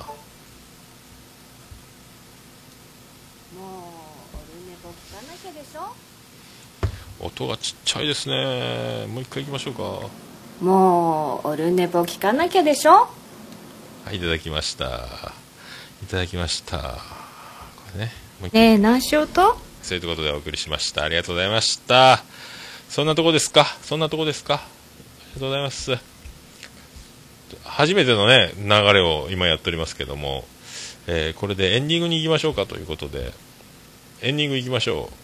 [7.24, 9.06] 音がちっちゃいですね。
[9.06, 10.08] もう一回行きましょうか。
[10.60, 13.08] もうオルネポ聞かなきゃでしょ？
[14.04, 15.32] はい、いただきました。
[16.02, 16.78] いただきました。
[16.78, 16.84] こ
[17.94, 18.12] れね、
[18.42, 19.56] もうねえ何しようと？
[19.82, 21.02] そういうことでお送りしました。
[21.04, 22.22] ありがとうございました。
[22.90, 23.64] そんなとこですか？
[23.82, 24.54] そんなとこですか？
[24.54, 24.58] あ
[25.28, 25.96] りがとうございます。
[27.64, 30.44] 初めてのね、流れを今やっておりますけども、
[31.06, 33.32] えーこれでエンディングに行きましょうかということで、
[34.20, 35.23] エンディング行きましょう。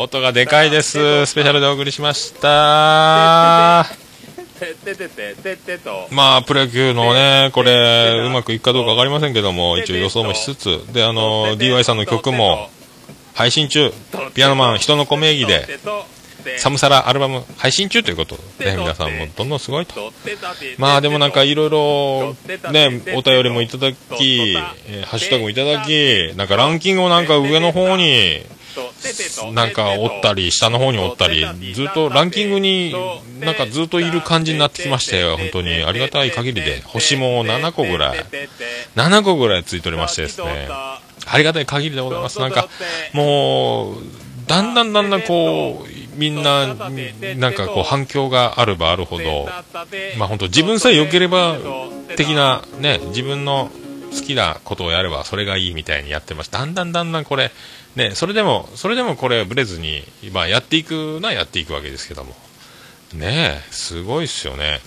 [0.00, 2.48] 音がでかいですスペシャルでお送りしました
[6.12, 12.70] まあプロ野球のねこれうまくいくかどうか分かりませんけども一応予想もしつつであの DY さんの曲も
[13.34, 13.90] 配信中
[14.34, 15.66] ピアノマン人の子名義で
[16.58, 20.12] サムサラアルバム配信中ということで、ね、皆さんもどんどんすごいと。
[20.78, 22.36] まあでもなんかいろいろ
[22.70, 28.42] ね、お便りもいただき、ハッシュタグもいただき、なんかランキングもなんか上の方に、
[29.52, 32.94] なんかおったり、下の方におったり、ずっとランキングに
[33.40, 35.84] なんかずっといる感じになってきまして、本当に。
[35.84, 38.24] ありがたい限りで、星も7個ぐらい、
[38.96, 41.00] 7個ぐらいついておりましてですね、あ
[41.36, 42.38] りがたい限りでございます。
[42.40, 42.68] なんか、
[43.12, 43.96] もう、
[44.46, 46.66] だんだんだんだんこう、みんな、
[47.36, 49.48] なんかこう反響があればあるほど、
[50.18, 51.56] まあ本当自分さえ良ければ、
[52.16, 53.70] 的なね、自分の
[54.10, 56.58] 好きなことをやればそれがいいみたいにやってました。
[56.58, 57.52] だんだんだんだんこれ、
[57.96, 62.34] ね、それでも、それでもこれブレずに、まあやっていくのはやっていくわけですけども。
[63.14, 64.80] ねえ、すごいっすよね。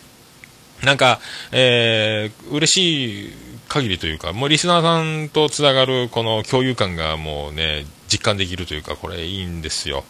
[0.83, 1.19] なんか、
[1.51, 3.33] えー、嬉しい
[3.67, 10.03] 限りというか、もうリスナーさんとつながるこの共有感がもうね、実感できるというか、これいいんですよ。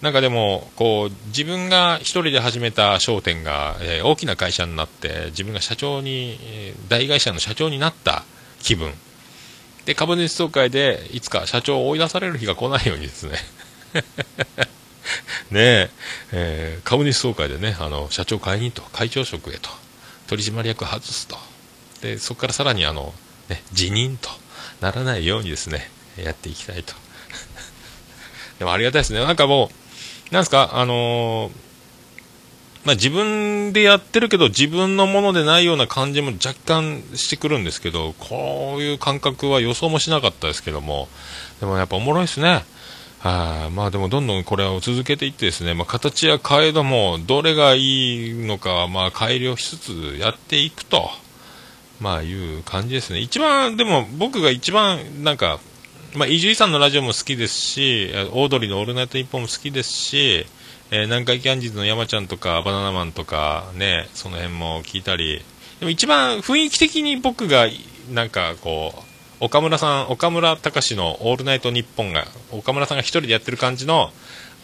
[0.00, 6.38] なんかでも、こう、自分が一人で始めた商店が、えー大きな会社になって、自分が社長に、
[6.88, 8.24] 大会社の社長になった
[8.62, 8.92] 気分。
[9.88, 13.38] で、株主総会で、いつか社長を追い出される日が来ないようにですね。
[15.50, 15.90] ねえ
[16.32, 19.70] えー株主総会でね、あの、社長解任と、会長職へと、
[20.26, 21.38] 取締役外すと。
[22.02, 23.14] で、そこからさらにあの、
[23.48, 24.28] ね、辞任と
[24.82, 26.92] ならないようにですね、やっていきたいと。
[28.60, 29.24] でもありがたいですね。
[29.24, 29.70] なんかも
[30.30, 31.67] う、なんですか、あのー
[32.88, 41.06] まあ、自分でやってるけど、自分のものでないような感じも若干してくるんですけど、こういう感覚は予想もしなかったですけども、
[41.60, 42.64] でもやっぱおもろいですね。
[43.18, 51.10] はい、まあでもどんどんこれを続けていってですね、まあ、形や変えども、どれがいいのかはまあ改良しつつやっていくと、
[52.00, 53.18] まあいう感じですね。
[53.18, 55.60] 一番、でも僕が一番なんか、
[56.14, 60.46] まあ、伊集院さんのラジオも好きですし、オードリーのオールナイトニッポンも好きですし、
[60.90, 65.42] えー南海キャンディーズの山ちゃんとか、バナナマンとか、ね、その辺も聞いたり、
[65.80, 67.66] でも一番雰囲気的に僕が、
[68.10, 74.10] なんかこう、岡村さん、岡村隆史のオールナイトニッポンが、岡村さんが一人でやってる感じの、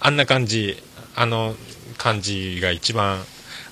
[0.00, 0.82] あんな感じ、
[1.14, 1.54] あの
[1.98, 3.22] 感じが一番、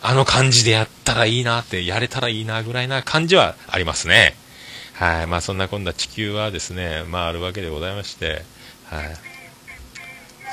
[0.03, 4.37] あの感じでやったらいいなって、やれたらいいなぐらいな感じはありますね。
[4.93, 5.27] はい。
[5.27, 8.45] まあそんな今度は地球はですね、まああるわけでございまして、
[8.85, 9.32] はい。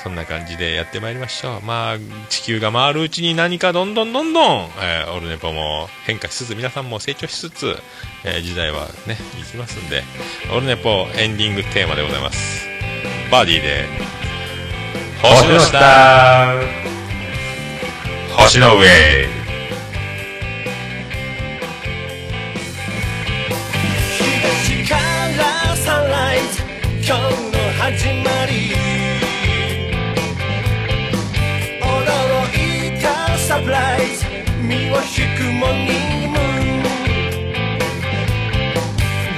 [0.04, 1.62] そんな感じでやってまいりましょう。
[1.62, 1.98] まあ、
[2.30, 7.76] 地球が回るうちに何かどんどんどんどん、えーオルネポも変化しつつ、皆さんも成長しつつ、
[8.24, 10.04] えー時代はね、いきますんで、
[10.56, 12.68] オルネポエンディングテーマでございます。
[13.32, 13.86] バーディーで、
[15.22, 16.54] 星の下、
[18.38, 19.39] 星の上。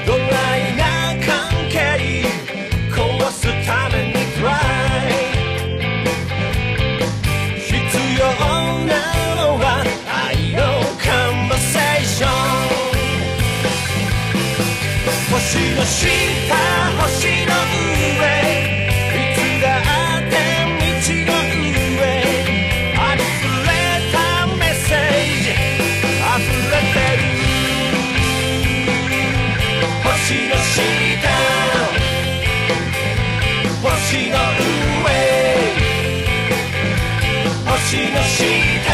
[0.06, 0.84] ドライな
[1.26, 2.24] 関係
[2.92, 4.50] 壊すためにトラ
[5.08, 5.12] イ
[7.60, 7.70] 必
[8.20, 8.22] 要
[8.86, 8.92] な
[9.36, 9.64] のは
[10.30, 10.60] 愛の
[11.04, 12.30] カンバセーション
[15.32, 15.40] 星
[15.76, 15.82] の
[37.92, 38.91] しの下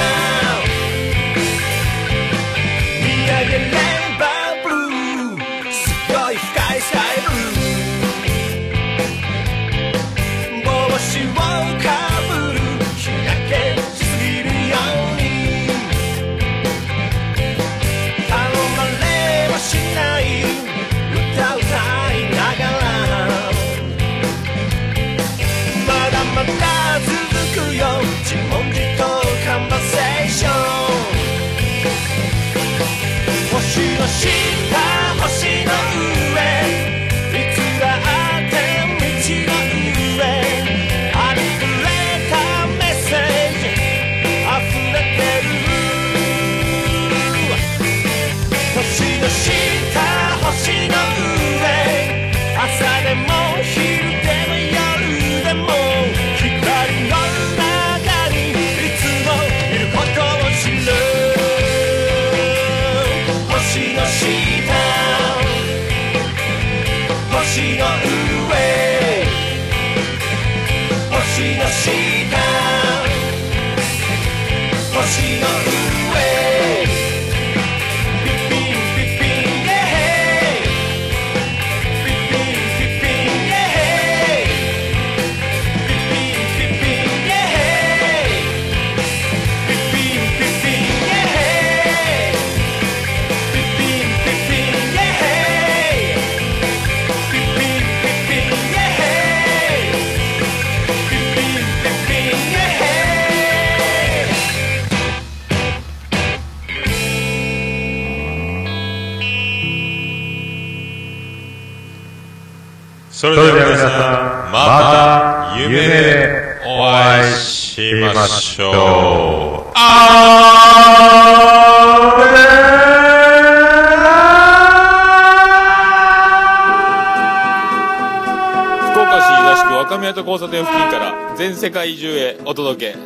[131.58, 132.98] 世界中へお届け。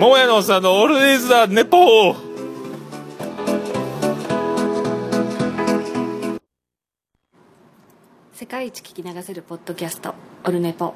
[0.00, 2.16] 桃屋のおっさんのオールディーズ・ザ・ネポー。
[8.32, 10.14] 世界一聞き流せるポッドキャスト
[10.44, 10.94] 「オルネポ」